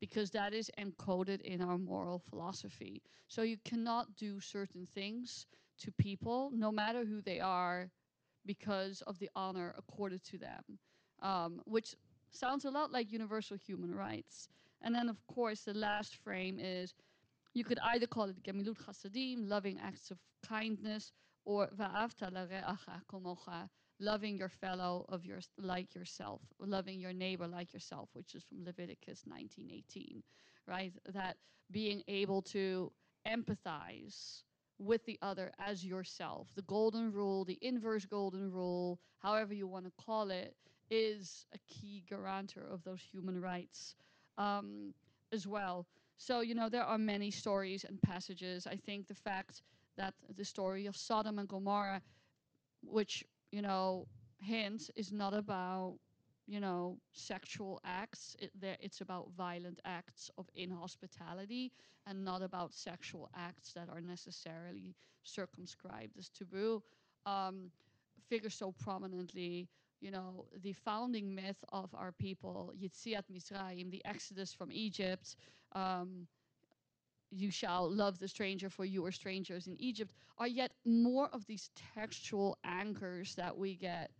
[0.00, 3.02] because that is encoded in our moral philosophy.
[3.28, 5.46] So you cannot do certain things
[5.78, 7.90] to people, no matter who they are,
[8.46, 10.78] because of the honor accorded to them,
[11.22, 11.94] um, which
[12.30, 14.48] sounds a lot like universal human rights.
[14.82, 16.94] And then, of course, the last frame is
[17.54, 21.12] you could either call it gemilut chasadim, loving acts of kindness,
[21.44, 23.68] or va'avta l're'acha komocha,
[24.00, 28.64] loving your fellow of your, like yourself, loving your neighbor like yourself, which is from
[28.64, 30.22] Leviticus 19:18,
[30.66, 30.92] right?
[31.12, 31.36] That
[31.70, 32.92] being able to
[33.26, 34.42] empathize
[34.78, 36.48] with the other as yourself.
[36.54, 40.54] The golden rule, the inverse golden rule, however you want to call it,
[40.90, 43.94] is a key guarantor of those human rights
[44.38, 44.94] um,
[45.32, 45.86] as well.
[46.16, 48.66] So, you know, there are many stories and passages.
[48.66, 49.62] I think the fact
[49.96, 52.02] that the story of Sodom and Gomorrah,
[52.82, 54.06] which, you know,
[54.40, 55.98] hints, is not about
[56.48, 58.34] you know, sexual acts.
[58.40, 61.72] It, it's about violent acts of inhospitality
[62.06, 66.82] and not about sexual acts that are necessarily circumscribed as taboo.
[67.26, 67.70] Um,
[68.28, 69.68] figures so prominently,
[70.00, 75.36] you know, the founding myth of our people, Yetziat Mitzrayim, the exodus from Egypt,
[75.72, 76.26] um,
[77.30, 81.44] you shall love the stranger for you are strangers in Egypt, are yet more of
[81.46, 84.10] these textual anchors that we get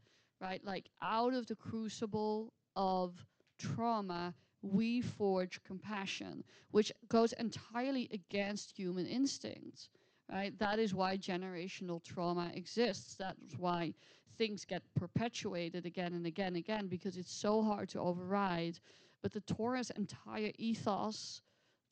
[0.40, 0.64] right?
[0.64, 3.26] Like out of the crucible of
[3.58, 9.88] trauma, we forge compassion, which goes entirely against human instincts,
[10.30, 10.56] right?
[10.58, 13.14] That is why generational trauma exists.
[13.14, 13.94] That's why
[14.36, 18.78] things get perpetuated again and again and again because it's so hard to override.
[19.22, 21.42] But the Torah's entire ethos,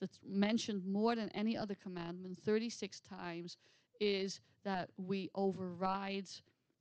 [0.00, 3.56] that's mentioned more than any other commandment 36 times,
[4.00, 6.28] is that we override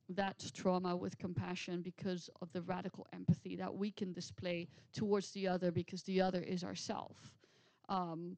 [0.08, 5.48] that trauma with compassion because of the radical empathy that we can display towards the
[5.48, 7.32] other because the other is ourself.
[7.88, 8.36] Um,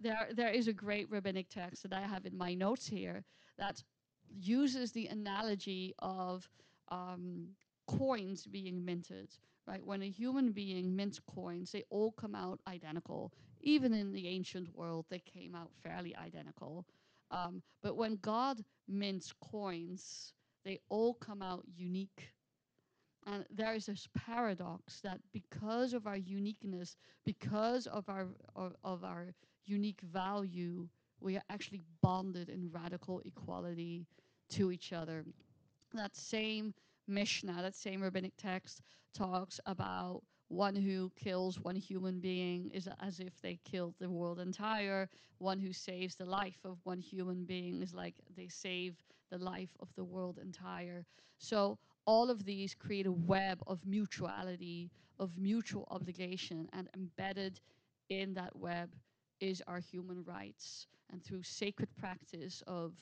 [0.00, 3.24] there, there is a great rabbinic text that I have in my notes here
[3.58, 3.82] that
[4.28, 6.48] uses the analogy of
[6.88, 7.46] um,
[7.86, 9.30] coins being minted.
[9.66, 13.32] Right, when a human being mints coins, they all come out identical.
[13.62, 16.86] Even in the ancient world, they came out fairly identical.
[17.32, 20.34] Um, but when God mints coins,
[20.66, 22.32] they all come out unique.
[23.26, 29.04] And there is this paradox that because of our uniqueness, because of our of, of
[29.04, 29.32] our
[29.64, 30.88] unique value,
[31.20, 34.06] we are actually bonded in radical equality
[34.50, 35.24] to each other.
[35.94, 36.74] That same
[37.08, 38.82] Mishnah, that same rabbinic text,
[39.14, 44.38] talks about one who kills one human being is as if they killed the world
[44.38, 45.08] entire.
[45.38, 48.94] One who saves the life of one human being is like they save
[49.30, 51.04] the life of the world entire.
[51.38, 57.60] So all of these create a web of mutuality, of mutual obligation, and embedded
[58.08, 58.90] in that web
[59.40, 60.86] is our human rights.
[61.10, 62.92] And through sacred practice of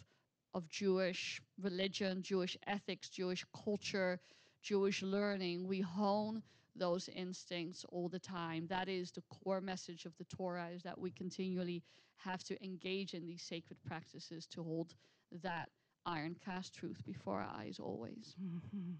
[0.54, 4.20] of Jewish religion, Jewish ethics, Jewish culture,
[4.62, 6.42] Jewish learning, we hone
[6.76, 8.66] those instincts all the time.
[8.68, 11.82] That is the core message of the Torah is that we continually
[12.16, 14.94] have to engage in these sacred practices to hold
[15.32, 15.70] that
[16.06, 18.36] iron cast truth before our eyes always.
[18.40, 18.98] Mhm.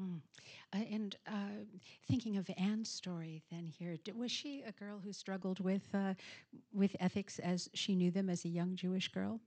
[0.00, 0.20] Mm.
[0.72, 1.64] Uh, and uh,
[2.06, 6.14] thinking of Anne's story, then here, d- was she a girl who struggled with uh,
[6.72, 9.40] with ethics as she knew them as a young Jewish girl?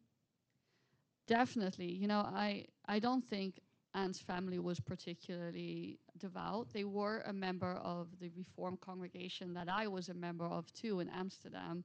[1.27, 1.91] Definitely.
[1.91, 3.59] You know, I I don't think
[3.95, 6.67] Anne's family was particularly devout.
[6.71, 10.99] They were a member of the Reform congregation that I was a member of too
[10.99, 11.83] in Amsterdam.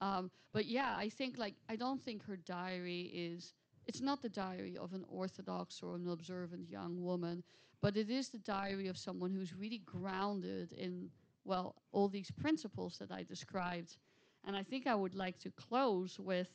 [0.00, 3.54] Um, but yeah, I think like I don't think her diary is.
[3.86, 7.44] It's not the diary of an orthodox or an observant young woman,
[7.82, 11.10] but it is the diary of someone who's really grounded in
[11.44, 13.98] well all these principles that I described.
[14.46, 16.48] And I think I would like to close with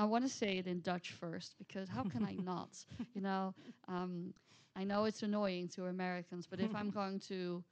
[0.00, 2.70] I want to say it in Dutch first because how can I not?
[3.14, 3.54] You know,
[3.86, 4.32] um,
[4.74, 7.62] I know it's annoying to Americans, but if I'm going to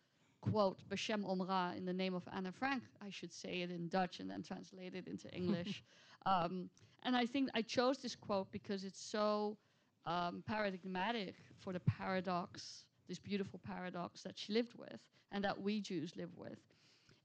[0.42, 4.20] quote Beshem Omra in the name of Anne Frank, I should say it in Dutch
[4.20, 5.82] and then translate it into English.
[6.26, 6.68] um,
[7.02, 9.56] and I think I chose this quote because it's so
[10.04, 15.00] um, paradigmatic for the paradox, this beautiful paradox that she lived with
[15.32, 16.60] and that we Jews live with.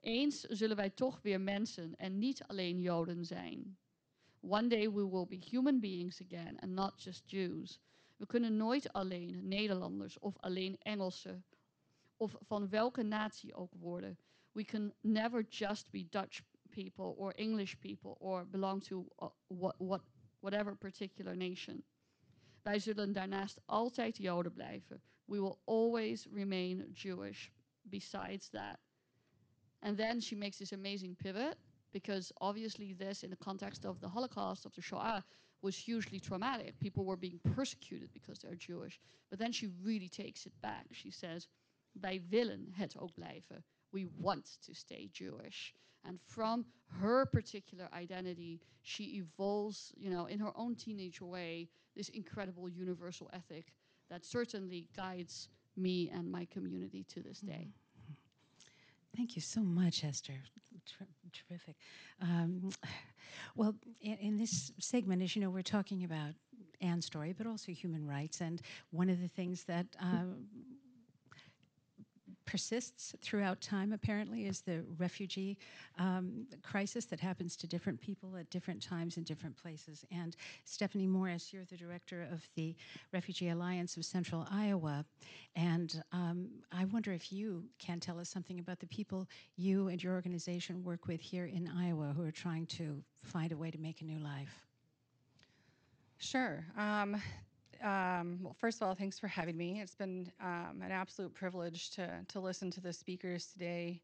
[0.01, 3.77] Eens zullen wij toch weer mensen en niet alleen Joden zijn.
[4.43, 7.79] One day we will be human beings again and not just Jews.
[8.19, 11.43] We kunnen nooit alleen Nederlanders of alleen Engelsen
[12.17, 14.17] of van welke natie ook worden.
[14.51, 19.75] We can never just be Dutch people or English people or belong to uh, what,
[19.77, 20.01] what,
[20.39, 21.83] whatever particular nation.
[22.61, 25.01] Wij zullen daarnaast altijd Joden blijven.
[25.25, 27.49] We will always remain Jewish
[27.81, 28.79] besides that.
[29.79, 31.57] And then she makes this amazing pivot
[31.93, 35.23] because obviously this in the context of the Holocaust, of the Shoah,
[35.61, 36.77] was hugely traumatic.
[36.79, 38.99] People were being persecuted because they're Jewish.
[39.29, 40.87] But then she really takes it back.
[40.91, 41.47] She says,
[42.01, 43.63] wij willen het ook blijven.
[43.91, 45.73] We want to stay Jewish.
[46.05, 46.65] And from
[47.01, 53.29] her particular identity, she evolves, you know, in her own teenage way, this incredible universal
[53.31, 53.73] ethic
[54.09, 57.71] that certainly guides me and my community to this day.
[57.97, 58.13] Mm-hmm.
[59.15, 60.43] Thank you so much, Esther.
[61.34, 61.75] Ter- terrific.
[62.21, 62.69] Um,
[63.55, 66.34] well, in, in this segment, as you know, we're talking about
[66.81, 68.41] Anne's story, but also human rights.
[68.41, 68.61] And
[68.91, 70.45] one of the things that um,
[72.53, 75.57] persists throughout time, apparently, is the refugee
[75.97, 80.05] um, crisis that happens to different people at different times in different places.
[80.11, 82.75] And Stephanie Morris, you're the director of the
[83.11, 85.03] Refugee Alliance of Central Iowa.
[85.55, 89.27] And um, I wonder if you can tell us something about the people
[89.57, 93.57] you and your organization work with here in Iowa who are trying to find a
[93.57, 94.53] way to make a new life.
[96.19, 96.63] Sure.
[96.77, 97.19] Um,
[97.84, 99.81] um, well, first of all, thanks for having me.
[99.81, 104.01] It's been um, an absolute privilege to to listen to the speakers today,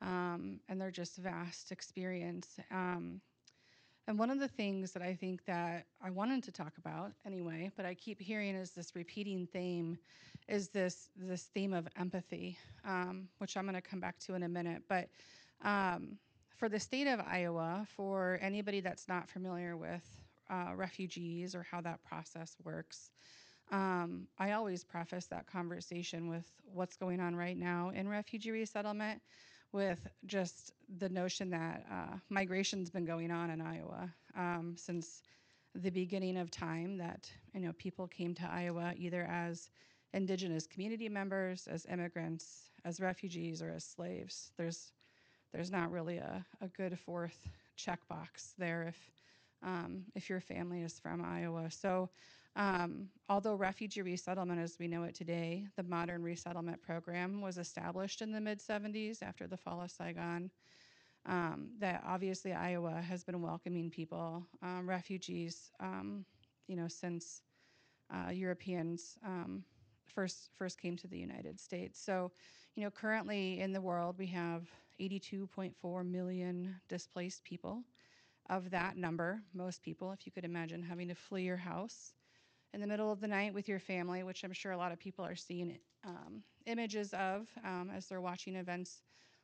[0.00, 2.58] um, and they're just vast experience.
[2.70, 3.20] Um,
[4.06, 7.70] and one of the things that I think that I wanted to talk about anyway,
[7.76, 9.98] but I keep hearing is this repeating theme,
[10.48, 14.44] is this this theme of empathy, um, which I'm going to come back to in
[14.44, 14.82] a minute.
[14.88, 15.08] But
[15.62, 16.18] um,
[16.56, 20.04] for the state of Iowa, for anybody that's not familiar with
[20.50, 23.10] uh, refugees or how that process works.
[23.70, 29.20] Um, I always preface that conversation with what's going on right now in refugee resettlement,
[29.72, 35.22] with just the notion that uh, migration's been going on in Iowa um, since
[35.74, 36.96] the beginning of time.
[36.96, 39.68] That you know people came to Iowa either as
[40.14, 44.52] indigenous community members, as immigrants, as refugees, or as slaves.
[44.56, 44.92] There's
[45.52, 48.96] there's not really a, a good fourth checkbox there if
[49.62, 51.70] um, if your family is from Iowa.
[51.70, 52.10] So,
[52.56, 58.20] um, although refugee resettlement as we know it today, the modern resettlement program was established
[58.20, 60.50] in the mid 70s after the fall of Saigon.
[61.26, 66.24] Um, that obviously Iowa has been welcoming people, um, refugees, um,
[66.68, 67.42] you know, since
[68.10, 69.62] uh, Europeans um,
[70.06, 72.00] first first came to the United States.
[72.00, 72.32] So,
[72.76, 74.68] you know, currently in the world we have
[75.00, 77.82] 82.4 million displaced people
[78.48, 82.12] of that number, most people, if you could imagine having to flee your house
[82.72, 84.98] in the middle of the night with your family, which I'm sure a lot of
[84.98, 89.02] people are seeing um, images of um, as they're watching events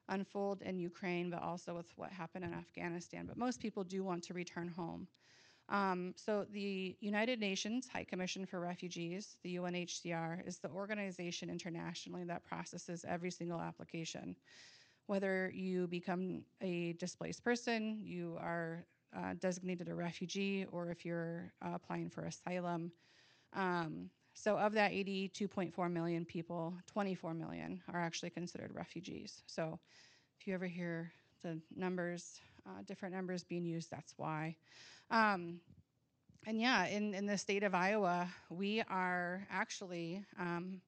[0.09, 3.25] unfold in Ukraine, but also with what happened in Afghanistan.
[3.27, 5.09] But most people do want to return home.
[5.71, 12.25] Um, so, the United Nations High Commission for Refugees, the UNHCR, is the organization internationally
[12.25, 14.37] that processes every single application.
[15.07, 18.85] Whether you become a displaced person, you are
[19.17, 22.93] uh, designated a refugee, or if you're uh, applying for asylum.
[23.55, 29.43] Um, So of that 82.4 million people, 24 million are actually considered refugees.
[29.47, 29.79] So
[30.41, 31.13] if you ever hear
[31.43, 34.57] the numbers, uh, different numbers being used, that's why.
[35.11, 35.61] Um,
[36.47, 40.81] and yeah, in, in the state of Iowa, we are actually, um,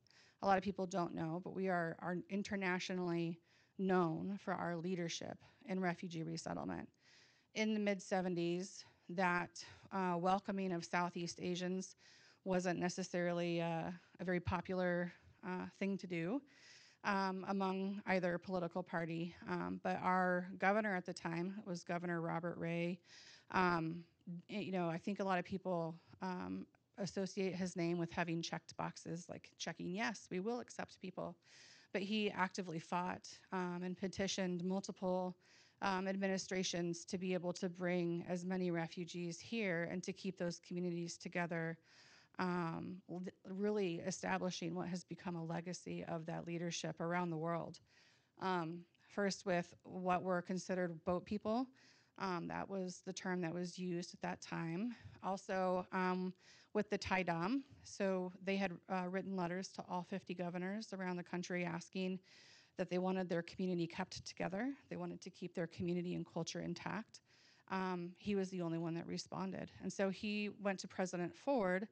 [0.42, 3.40] a lot of people don't know, but we are, are internationally
[3.78, 6.88] known for our leadership in refugee resettlement.
[7.56, 11.96] In the mid 70s, that uh, welcoming of Southeast Asians
[12.44, 15.10] wasn't necessarily uh, a very popular
[15.42, 16.42] uh, thing to do
[17.04, 19.34] um, among either political party.
[19.48, 23.00] Um, but our governor at the time was Governor Robert Ray.
[23.52, 24.04] Um,
[24.50, 26.66] you know, I think a lot of people um,
[26.98, 31.34] associate his name with having checked boxes, like checking, yes, we will accept people.
[31.94, 35.34] But he actively fought um, and petitioned multiple
[35.82, 40.60] um, administrations to be able to bring as many refugees here and to keep those
[40.66, 41.78] communities together,
[42.38, 42.96] um,
[43.48, 47.78] really establishing what has become a legacy of that leadership around the world.
[48.40, 51.66] Um, first, with what were considered boat people.
[52.18, 54.94] Um, that was the term that was used at that time.
[55.22, 56.32] Also, um,
[56.72, 61.16] with the Thai Dam, so they had uh, written letters to all 50 governors around
[61.16, 62.18] the country asking
[62.76, 64.72] that they wanted their community kept together.
[64.90, 67.20] They wanted to keep their community and culture intact.
[67.70, 69.70] Um, he was the only one that responded.
[69.82, 71.88] And so he went to President Ford,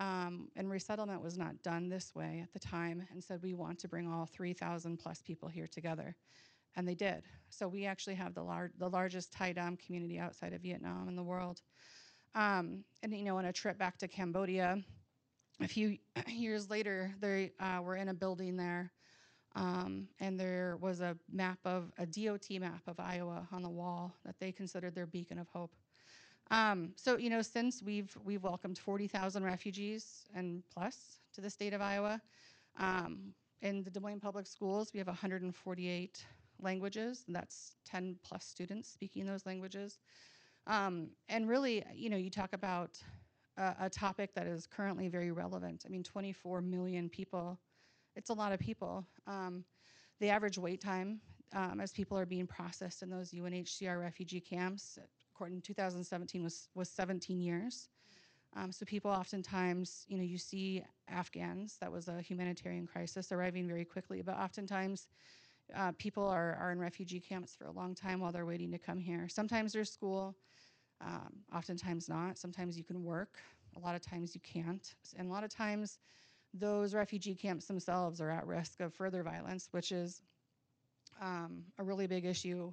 [0.00, 3.78] um, and resettlement was not done this way at the time, and said, We want
[3.80, 6.16] to bring all 3,000 plus people here together.
[6.74, 7.24] And they did.
[7.50, 11.16] So we actually have the, lar- the largest Thai Dam community outside of Vietnam in
[11.16, 11.60] the world.
[12.34, 14.78] Um, and, you know, on a trip back to Cambodia,
[15.60, 18.90] a few years later, they uh, were in a building there
[19.54, 24.14] um, and there was a map of a DOT map of Iowa on the wall
[24.24, 25.74] that they considered their beacon of hope.
[26.50, 31.72] Um, so you know, since we've we've welcomed 40,000 refugees and plus to the state
[31.72, 32.20] of Iowa,
[32.78, 36.26] um, in the Des Moines Public Schools we have 148
[36.60, 39.98] languages, and that's 10 plus students speaking those languages.
[40.66, 42.98] Um, and really, you know, you talk about
[43.56, 45.84] a, a topic that is currently very relevant.
[45.86, 47.58] I mean, 24 million people
[48.16, 49.04] it's a lot of people.
[49.26, 49.64] Um,
[50.20, 51.20] the average wait time
[51.54, 54.98] um, as people are being processed in those UNHCR refugee camps,
[55.34, 57.88] according to 2017, was, was 17 years.
[58.54, 63.66] Um, so people oftentimes, you know, you see Afghans, that was a humanitarian crisis, arriving
[63.66, 65.06] very quickly, but oftentimes
[65.74, 68.78] uh, people are, are in refugee camps for a long time while they're waiting to
[68.78, 69.26] come here.
[69.28, 70.36] Sometimes there's school,
[71.00, 72.36] um, oftentimes not.
[72.36, 73.38] Sometimes you can work,
[73.76, 74.94] a lot of times you can't.
[75.16, 75.98] And a lot of times
[76.54, 80.20] those refugee camps themselves are at risk of further violence, which is
[81.20, 82.72] um, a really big issue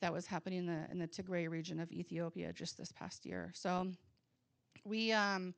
[0.00, 3.50] that was happening in the, in the Tigray region of Ethiopia just this past year.
[3.54, 3.90] So
[4.84, 5.54] we, um,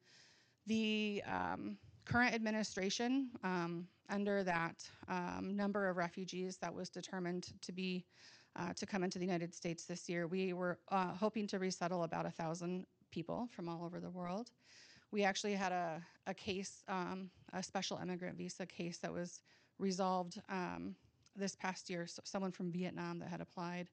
[0.67, 1.77] the um,
[2.07, 8.05] current administration, um, under that um, number of refugees that was determined to be
[8.57, 12.03] uh, to come into the United States this year, we were uh, hoping to resettle
[12.03, 14.51] about a thousand people from all over the world.
[15.13, 19.41] We actually had a, a case, um, a special immigrant visa case that was
[19.79, 20.95] resolved um,
[21.35, 22.07] this past year.
[22.07, 23.91] So someone from Vietnam that had applied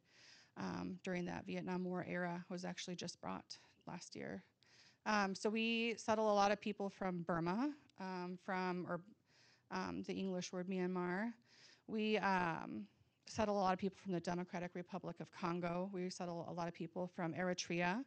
[0.58, 3.58] um, during that Vietnam War era was actually just brought
[3.88, 4.44] last year.
[5.06, 9.00] Um, so we settle a lot of people from Burma, um, from or
[9.72, 11.32] um, the English word Myanmar.
[11.88, 12.20] We
[13.28, 15.90] settle a lot of people from the Democratic Republic of Congo.
[15.94, 18.04] We settle a lot of people from Eritrea,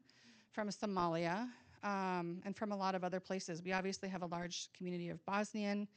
[0.53, 1.49] from Somalia,
[1.83, 3.63] um, and from a lot of other places.
[3.63, 5.89] We obviously have a large community of Bosnian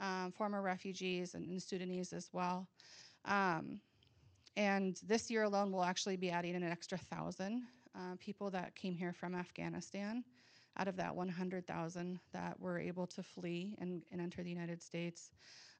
[0.00, 2.68] um, former refugees and, and, Sudanese as well.
[3.24, 3.80] Um,
[4.56, 7.62] and this year alone, we'll actually be adding an extra thousand
[7.96, 10.24] uh, people that came here from Afghanistan
[10.78, 15.30] out of that 100,000 that were able to flee and, and enter the United States.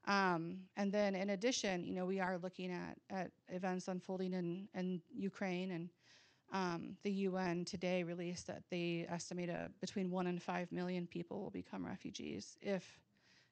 [0.07, 4.69] Um, and then in addition, you know, we are looking at, at events unfolding in,
[4.75, 5.89] in Ukraine and
[6.53, 11.41] um, the UN today released that they estimate a, between one and five million people
[11.43, 12.85] will become refugees if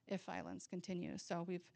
[0.08, 1.20] if violence continues.
[1.20, 1.66] So we've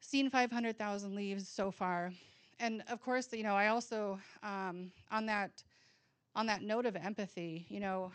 [0.00, 2.12] seen 500,000 leaves so far,
[2.58, 5.62] and of course, you know, I also um, on that
[6.34, 8.10] on that note of empathy, you know,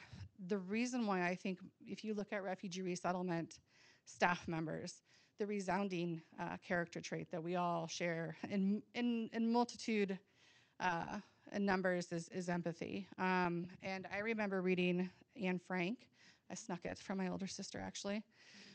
[0.47, 3.59] the reason why I think if you look at refugee resettlement
[4.05, 5.01] staff members,
[5.37, 10.19] the resounding uh, character trait that we all share in in, in multitude.
[10.79, 11.19] Uh,
[11.59, 13.07] numbers is, is empathy.
[13.17, 15.09] Um, and I remember reading
[15.41, 15.99] Anne Frank.
[16.49, 18.23] I snuck it from my older sister, actually.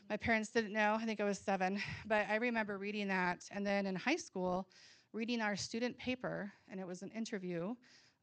[0.09, 3.45] My parents didn't know, I think I was seven, but I remember reading that.
[3.51, 4.67] And then in high school,
[5.13, 7.73] reading our student paper, and it was an interview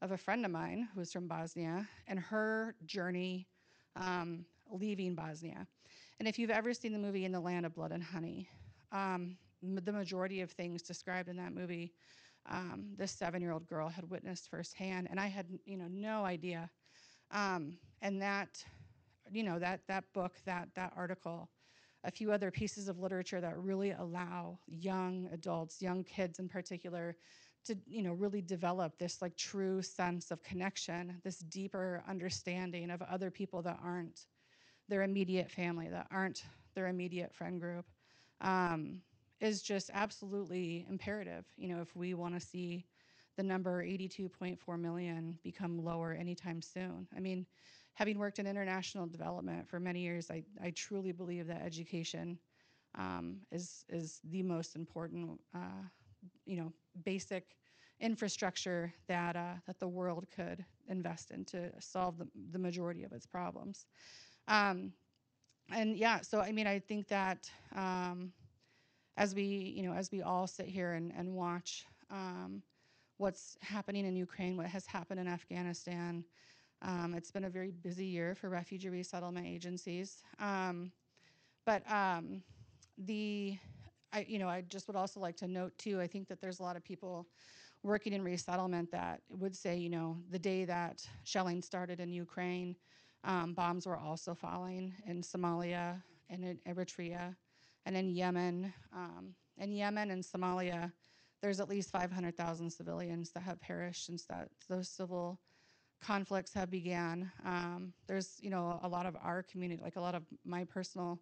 [0.01, 3.47] of a friend of mine who was from Bosnia and her journey
[3.95, 5.67] um, leaving Bosnia.
[6.19, 8.47] And if you've ever seen the movie In the Land of Blood and Honey,
[8.91, 11.93] um, the majority of things described in that movie,
[12.49, 16.69] um, this seven-year-old girl had witnessed firsthand, and I had, you know, no idea.
[17.31, 18.63] Um, and that,
[19.31, 21.49] you know, that that book, that that article,
[22.03, 27.15] a few other pieces of literature that really allow young adults, young kids in particular,
[27.63, 33.01] to you know really develop this like true sense of connection, this deeper understanding of
[33.03, 34.25] other people that aren't
[34.89, 36.43] their immediate family, that aren't
[36.73, 37.85] their immediate friend group,
[38.41, 39.01] um,
[39.41, 41.45] is just absolutely imperative.
[41.57, 42.85] You know, if we want to see
[43.37, 47.07] the number 82.4 million become lower anytime soon.
[47.15, 47.45] I mean,
[47.93, 52.37] having worked in international development for many years, I, I truly believe that education
[52.97, 55.83] um, is is the most important, uh,
[56.45, 56.73] you know,
[57.03, 57.55] basic
[58.01, 63.13] infrastructure that uh, that the world could invest in to solve the, the majority of
[63.13, 63.85] its problems.
[64.47, 64.91] Um,
[65.73, 68.33] and yeah, so I mean, I think that um,
[69.17, 72.61] as we, you know, as we all sit here and, and watch um,
[73.17, 76.23] what's happening in Ukraine, what has happened in Afghanistan,
[76.81, 80.23] um, it's been a very busy year for refugee resettlement agencies.
[80.39, 80.91] Um,
[81.65, 82.41] but um,
[82.97, 83.57] the,
[84.11, 86.01] I, you know, I just would also like to note too.
[86.01, 87.27] I think that there's a lot of people
[87.83, 92.75] working in resettlement that would say, you know, the day that shelling started in Ukraine,
[93.23, 97.35] um, bombs were also falling in Somalia and in Eritrea
[97.85, 98.73] and in Yemen.
[98.95, 100.91] Um, in Yemen and Somalia,
[101.41, 105.39] there's at least 500,000 civilians that have perished since that those civil
[106.01, 107.31] conflicts have began.
[107.45, 111.19] Um, there's, you know, a lot of our community, like a lot of my personal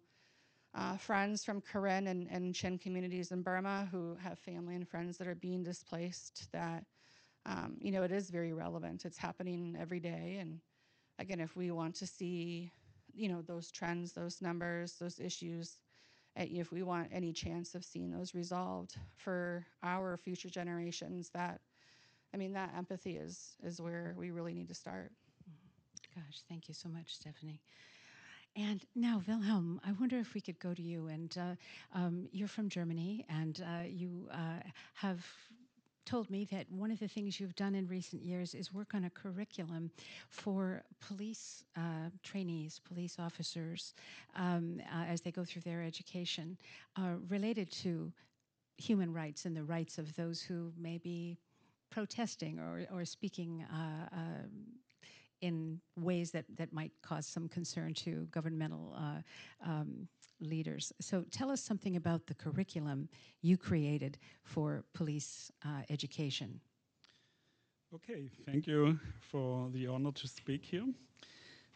[0.74, 5.18] uh, friends from Karen and, and Chin communities in Burma who have family and friends
[5.18, 6.84] that are being displaced that,
[7.46, 9.04] um, you know, it is very relevant.
[9.04, 10.38] It's happening every day.
[10.40, 10.60] And
[11.18, 12.70] again, if we want to see,
[13.12, 15.78] you know, those trends, those numbers, those issues,
[16.36, 21.60] if we want any chance of seeing those resolved for our future generations, that,
[22.32, 25.12] I mean, that empathy is, is where we really need to start.
[26.14, 27.60] Gosh, thank you so much, Stephanie.
[28.56, 31.06] And now, Wilhelm, I wonder if we could go to you.
[31.06, 31.54] And uh,
[31.94, 34.60] um, you're from Germany, and uh, you uh,
[34.94, 35.24] have
[36.04, 39.04] told me that one of the things you've done in recent years is work on
[39.04, 39.90] a curriculum
[40.28, 43.94] for police uh, trainees, police officers,
[44.36, 46.56] um, uh, as they go through their education,
[46.96, 48.12] uh, related to
[48.76, 51.36] human rights and the rights of those who may be
[51.90, 54.18] protesting or, or speaking uh, uh,
[55.40, 60.08] in ways that, that might cause some concern to governmental uh, um,
[60.40, 60.92] leaders.
[61.00, 63.08] So tell us something about the curriculum
[63.42, 66.60] you created for police uh, education.
[67.94, 70.86] Okay, thank you for the honor to speak here.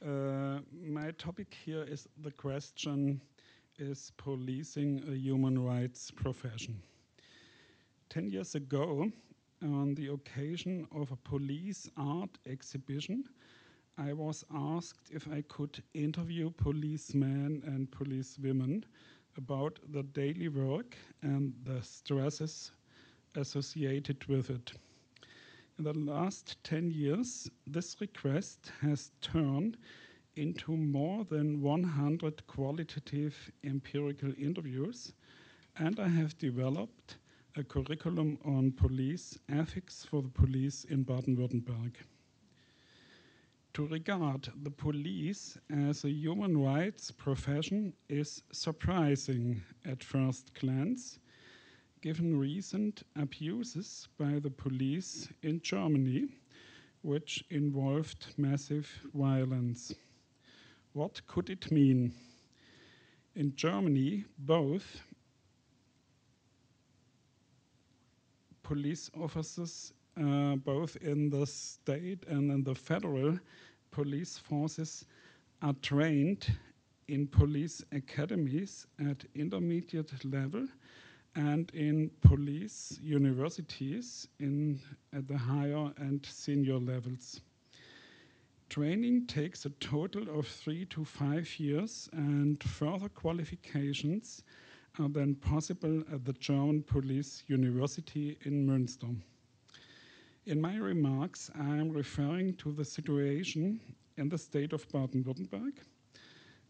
[0.05, 3.21] Uh, my topic here is the question
[3.79, 6.81] Is policing a human rights profession?
[8.09, 9.11] Ten years ago,
[9.63, 13.25] on the occasion of a police art exhibition,
[13.97, 18.85] I was asked if I could interview policemen and policewomen
[19.37, 22.73] about the daily work and the stresses
[23.37, 24.73] associated with it.
[25.79, 29.77] In the last 10 years, this request has turned
[30.35, 35.13] into more than 100 qualitative empirical interviews,
[35.77, 37.19] and I have developed
[37.57, 41.95] a curriculum on police ethics for the police in Baden Württemberg.
[43.75, 51.19] To regard the police as a human rights profession is surprising at first glance,
[52.01, 56.29] given recent abuses by the police in Germany,
[57.03, 59.93] which involved massive violence.
[60.93, 62.15] What could it mean?
[63.35, 65.01] In Germany, both
[68.63, 73.39] police officers, uh, both in the state and in the federal
[73.91, 75.05] police forces,
[75.63, 76.57] are trained
[77.09, 80.67] in police academies at intermediate level
[81.37, 84.79] and in police universities in
[85.13, 87.41] at the higher and senior levels.
[88.71, 94.43] Training takes a total of three to five years, and further qualifications
[94.99, 99.15] are then possible at the German Police University in Münster.
[100.47, 103.81] In my remarks, I am referring to the situation
[104.19, 105.79] in the state of Baden Württemberg.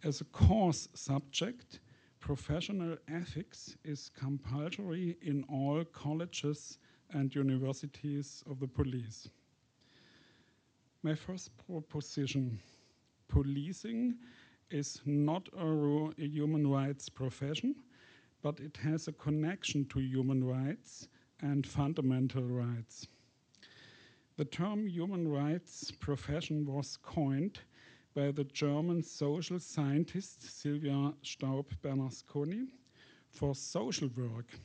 [0.05, 1.81] As a course subject,
[2.21, 6.79] professional ethics is compulsory in all colleges
[7.15, 9.29] and universities of the police.
[11.03, 12.61] My first proposition
[13.27, 14.15] policing
[14.71, 17.75] is not a, a human rights profession,
[18.41, 21.09] but it has a connection to human rights
[21.41, 23.09] and fundamental rights.
[24.37, 27.61] The term human rights profession was coined
[28.15, 32.67] by the German social scientist Sylvia Staub-Bernasconi
[33.31, 34.59] for social work.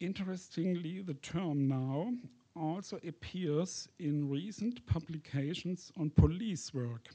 [0.00, 2.12] Interestingly, the term now
[2.56, 7.10] also appears in recent publications on police work.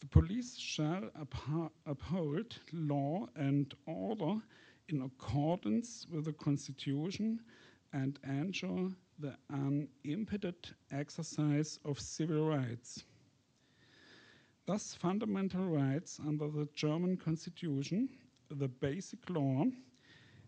[0.00, 1.10] The police shall
[1.84, 4.40] uphold law and order
[4.88, 7.40] in accordance with the Constitution
[7.92, 10.54] and ensure the unimpeded
[10.92, 13.04] exercise of civil rights.
[14.66, 18.08] Thus, fundamental rights under the German Constitution,
[18.50, 19.64] the basic law,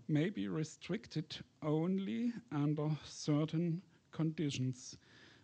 [0.08, 3.82] may be restricted only under certain
[4.12, 4.96] conditions,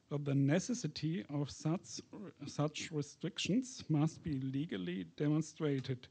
[0.09, 2.01] but the necessity of such,
[2.47, 6.07] such restrictions must be legally demonstrated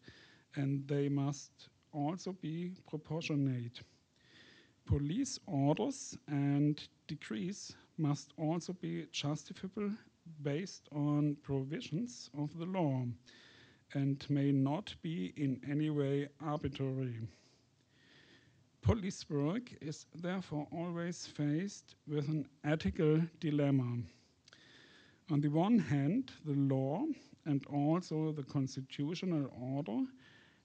[0.56, 1.52] and they must
[1.92, 3.82] also be proportionate.
[4.86, 9.91] Police orders and decrees must also be justifiable
[10.44, 13.06] based on provisions of the law
[13.94, 17.16] and may not be in any way arbitrary.
[18.82, 23.98] Police work is therefore always faced with an ethical dilemma.
[25.32, 27.06] On the one hand, the law
[27.45, 30.06] and also the constitutional order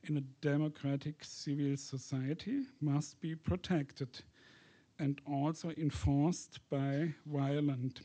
[0.05, 4.21] in a democratic civil society must be protected
[4.99, 8.03] and also enforced by violent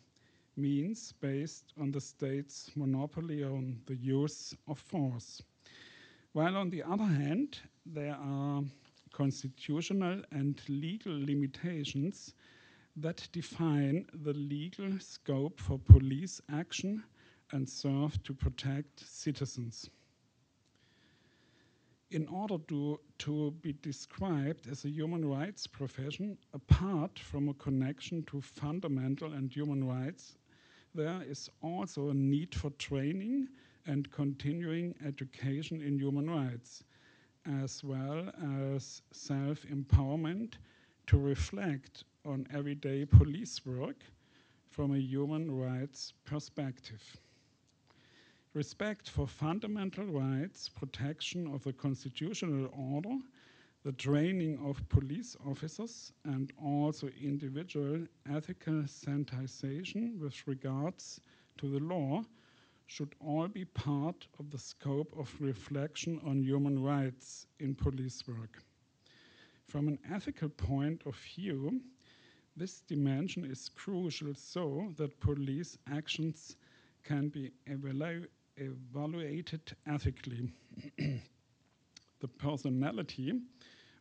[0.58, 5.42] means based on the state's monopoly on the use of force.
[6.34, 8.64] While on the other hand, there are
[9.12, 12.34] constitutional and legal limitations
[12.98, 17.04] that define the legal scope for police action
[17.52, 19.90] and serve to protect citizens.
[22.16, 28.24] In order to, to be described as a human rights profession, apart from a connection
[28.28, 30.38] to fundamental and human rights,
[30.94, 33.50] there is also a need for training
[33.86, 36.86] and continuing education in human rights
[37.62, 38.32] as well
[38.74, 40.54] as self empowerment
[41.08, 44.06] to reflect on everyday police work
[44.70, 47.04] from a human rights perspective.
[48.56, 53.18] Respect for fundamental rights, protection of the constitutional order,
[53.84, 61.20] the training of police officers, and also individual ethical sensitization with regards
[61.58, 62.24] to the law
[62.88, 68.64] should all be part of the scope of reflection on human rights in police work.
[69.68, 71.82] From an ethical point of view,
[72.56, 76.56] this dimension is crucial so that police actions
[77.04, 78.26] can be evalu
[78.58, 80.50] evaluated ethically.
[80.98, 83.34] the personality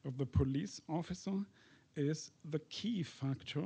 [0.04, 1.44] of the police officer
[1.96, 3.64] is the key factor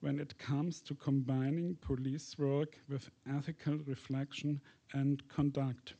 [0.00, 4.60] when it comes to combining police work with ethical reflection
[4.94, 5.94] and conduct.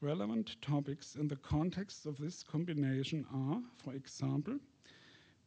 [0.00, 4.58] Relevant topics in the context of this combination are, for example,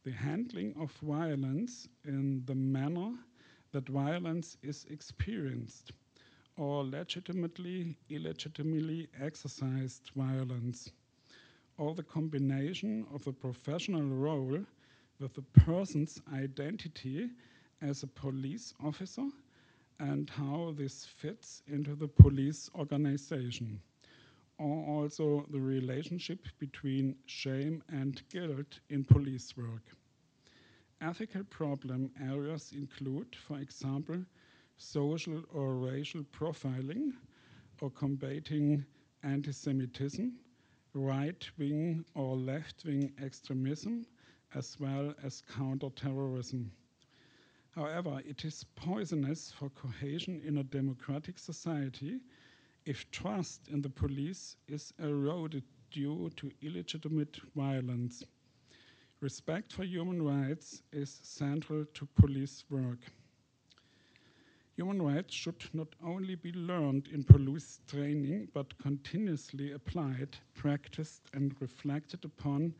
[0.04, 3.12] the handling of violence in the manner
[3.72, 5.92] that violence is experienced,
[6.58, 10.92] or legitimately, illegitimately exercised violence,
[11.78, 14.60] or the combination of a professional role
[15.20, 17.30] with the person's identity
[17.80, 19.28] as a police officer
[20.00, 23.80] and how this fits into the police organization,
[24.58, 29.84] or also the relationship between shame and guilt in police work.
[31.00, 34.24] Ethical problem areas include, for example,
[34.78, 37.12] social or racial profiling
[37.80, 38.84] or combating
[39.22, 40.32] anti Semitism,
[40.94, 44.06] right wing or left wing extremism,
[44.54, 46.70] as well as counterterrorism.
[47.72, 52.20] However, it is poisonous for cohesion in a democratic society
[52.84, 58.22] if trust in the police is eroded due to illegitimate violence.
[59.20, 63.00] Respect for human rights is central to police work.
[64.78, 71.52] Human rights should not only be learned in police training, but continuously applied, practiced, and
[71.60, 72.76] reflected upon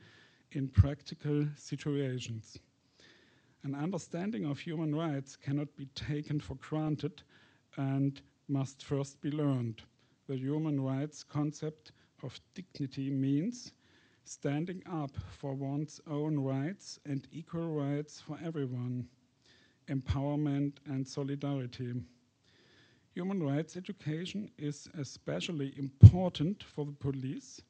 [0.53, 2.57] in practical situations.
[3.65, 7.21] An understanding of human rights cannot be taken for granted
[7.77, 9.83] and must first be learned.
[10.29, 11.91] The human rights concept
[12.23, 13.73] of dignity means
[14.23, 19.09] standing up for one's own rights and equal rights for everyone,
[19.89, 21.95] empowerment and solidarity.
[23.15, 27.63] Human rights education is especially important for the police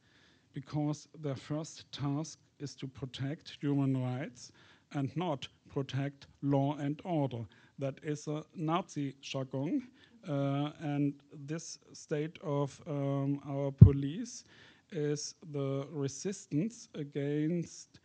[0.53, 4.53] because their first task is to protect human rights
[4.93, 7.47] and not protect law and order.
[7.78, 9.89] That is a Nazi jargon.
[10.28, 14.45] Uh, and this state of um, our police
[14.90, 18.01] is the resistance against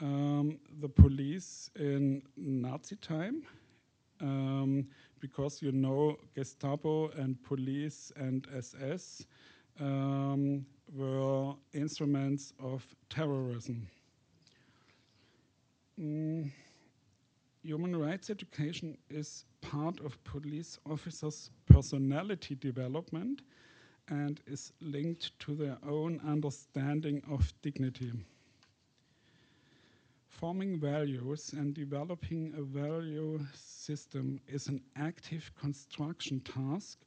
[0.00, 3.42] um, the police in Nazi time.
[4.20, 4.86] Um,
[5.20, 9.26] because you know Gestapo and police and SS
[9.80, 10.64] um,
[10.94, 13.88] were instruments of terrorism.
[16.00, 16.50] Mm.
[17.62, 23.42] Human rights education is part of police officers' personality development
[24.08, 28.12] and is linked to their own understanding of dignity.
[30.38, 36.98] Forming values and developing a value system is an active construction task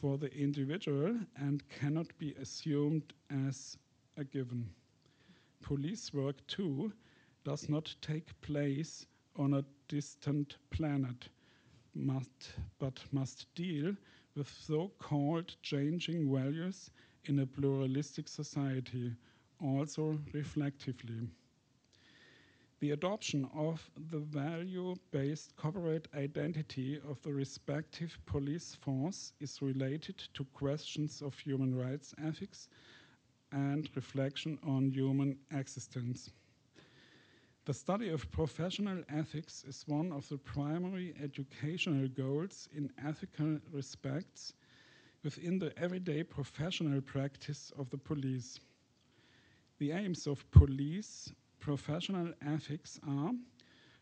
[0.00, 3.78] for the individual and cannot be assumed as
[4.16, 4.68] a given.
[5.62, 6.92] Police work, too,
[7.44, 9.06] does not take place
[9.36, 11.28] on a distant planet,
[11.94, 13.94] must, but must deal
[14.34, 16.90] with so called changing values
[17.26, 19.14] in a pluralistic society,
[19.60, 21.28] also reflectively.
[22.84, 30.18] The adoption of the value based corporate identity of the respective police force is related
[30.34, 32.68] to questions of human rights ethics
[33.50, 36.28] and reflection on human existence.
[37.64, 44.52] The study of professional ethics is one of the primary educational goals in ethical respects
[45.22, 48.60] within the everyday professional practice of the police.
[49.78, 51.32] The aims of police
[51.64, 53.32] professional ethics are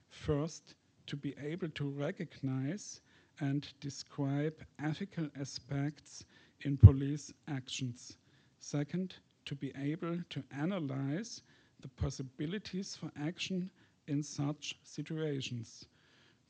[0.08, 0.74] first,
[1.06, 3.00] to be able to recognize
[3.38, 4.52] and describe
[4.82, 6.24] ethical aspects
[6.62, 8.16] in police actions.
[8.58, 9.14] Second,
[9.44, 11.42] to be able to analyze
[11.78, 13.70] the possibilities for action
[14.08, 15.86] in such situations.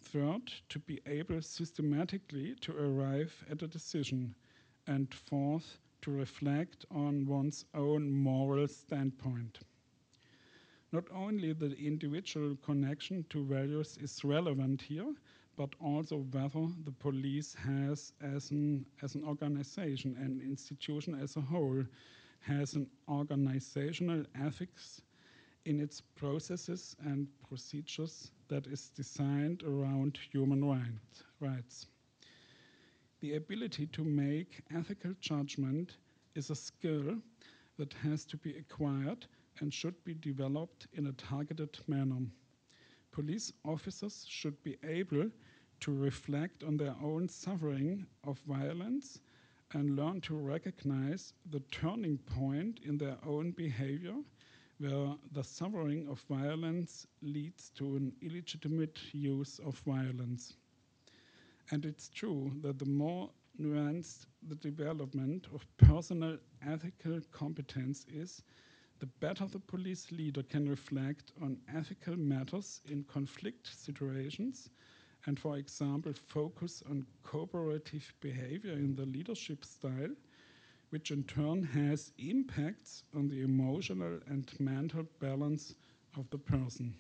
[0.01, 4.35] Third, to be able systematically to arrive at a decision.
[4.87, 9.59] And fourth, to reflect on one's own moral standpoint
[10.93, 15.15] not only the individual connection to values is relevant here,
[15.57, 21.41] but also whether the police has, as an, as an organization and institution as a
[21.41, 21.83] whole,
[22.41, 25.01] has an organizational ethics
[25.65, 31.87] in its processes and procedures that is designed around human right, rights.
[33.21, 35.97] The ability to make ethical judgment
[36.35, 37.17] is a skill
[37.79, 39.27] that has to be acquired
[39.61, 42.21] and should be developed in a targeted manner.
[43.11, 45.31] Police officers should be able
[45.81, 49.21] to reflect on their own suffering of violence
[49.73, 54.15] and learn to recognize the turning point in their own behavior
[54.79, 60.55] where the suffering of violence leads to an illegitimate use of violence.
[61.71, 63.31] And it's true that the more
[63.61, 68.43] nuanced the development of personal ethical competence is,
[69.03, 74.71] the better the police leader can reflect on ethical matters in conflict situations
[75.27, 80.15] and, for example, focus on cooperative behavior in the leadership style,
[80.91, 85.75] which in turn has impacts on the emotional and mental balance
[86.17, 86.95] of the person.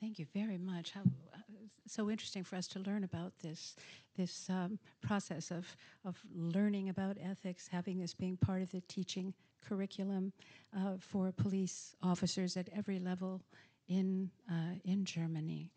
[0.00, 0.92] Thank you very much.
[0.92, 1.02] How,
[1.34, 1.38] uh,
[1.86, 3.76] so interesting for us to learn about this
[4.16, 9.34] this um, process of of learning about ethics, having this being part of the teaching
[9.66, 10.32] curriculum
[10.76, 13.40] uh, for police officers at every level
[13.88, 15.72] in, uh, in Germany.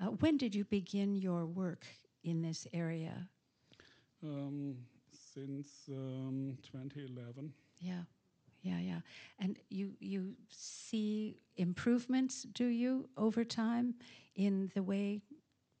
[0.00, 1.86] Uh, when did you begin your work
[2.24, 3.28] in this area?
[4.22, 4.76] Um,
[5.34, 7.52] since um, 2011.
[7.80, 8.02] Yeah,
[8.62, 9.00] yeah, yeah.
[9.38, 13.94] And you you see improvements, do you, over time
[14.34, 15.22] in the way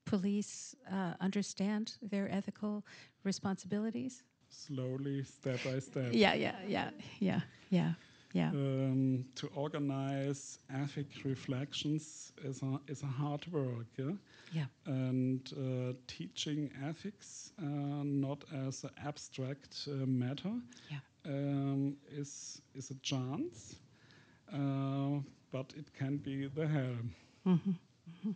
[0.04, 2.84] police uh, understand their ethical
[3.24, 4.22] responsibilities?
[4.50, 6.10] Slowly, step by step.
[6.12, 6.90] Yeah, yeah, yeah,
[7.20, 7.40] yeah,
[7.70, 7.92] yeah,
[8.32, 8.48] yeah.
[8.50, 13.86] Um, to organize ethic reflections is a, is a hard work.
[13.96, 14.12] Yeah.
[14.52, 14.66] Yeah.
[14.86, 17.64] And uh, teaching ethics, uh,
[18.04, 20.54] not as an abstract uh, matter,
[20.90, 20.98] yeah.
[21.24, 23.76] um, is is a chance,
[24.52, 25.20] uh,
[25.50, 27.14] but it can be the helm.
[27.44, 27.74] Mm -hmm.
[28.06, 28.34] Mm -hmm.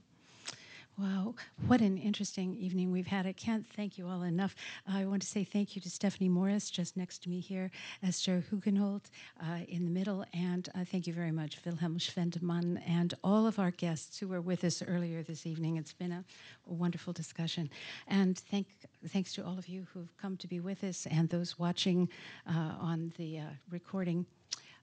[1.00, 1.34] Wow,
[1.66, 3.26] what an interesting evening we've had.
[3.26, 4.54] I can't thank you all enough.
[4.86, 7.70] I want to say thank you to Stephanie Morris, just next to me here,
[8.02, 9.06] Esther Hugenholtz
[9.42, 13.58] uh, in the middle, and uh, thank you very much, Wilhelm Schwendemann, and all of
[13.58, 15.78] our guests who were with us earlier this evening.
[15.78, 16.22] It's been a,
[16.68, 17.70] a wonderful discussion.
[18.06, 18.66] And thank,
[19.08, 22.10] thanks to all of you who've come to be with us and those watching
[22.46, 24.26] uh, on the uh, recording.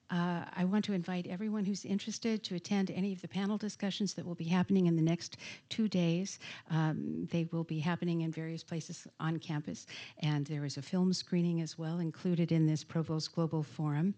[0.09, 4.13] Uh, I want to invite everyone who's interested to attend any of the panel discussions
[4.13, 5.37] that will be happening in the next
[5.69, 6.39] two days.
[6.69, 9.85] Um, they will be happening in various places on campus,
[10.19, 14.13] and there is a film screening as well included in this Provost Global Forum.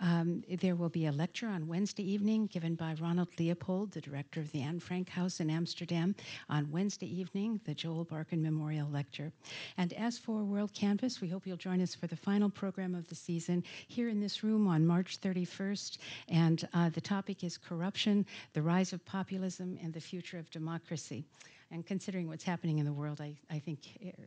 [0.00, 4.40] Um, there will be a lecture on Wednesday evening given by Ronald Leopold, the director
[4.40, 6.14] of the Anne Frank House in Amsterdam,
[6.48, 9.32] on Wednesday evening, the Joel Barkan Memorial Lecture.
[9.78, 13.14] And as for WorldCanvass, we hope you'll join us for the final program of the
[13.14, 15.98] season here in this room on March 31st.
[16.28, 21.24] And uh, the topic is corruption, the rise of populism, and the future of democracy.
[21.70, 23.80] And considering what's happening in the world, I, I think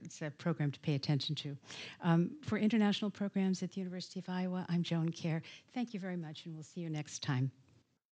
[0.04, 1.58] it's a program to pay attention to.
[2.02, 5.42] Um, for international programs at the University of Iowa, I'm Joan Kjaer.
[5.74, 7.52] Thank you very much, and we'll see you next time.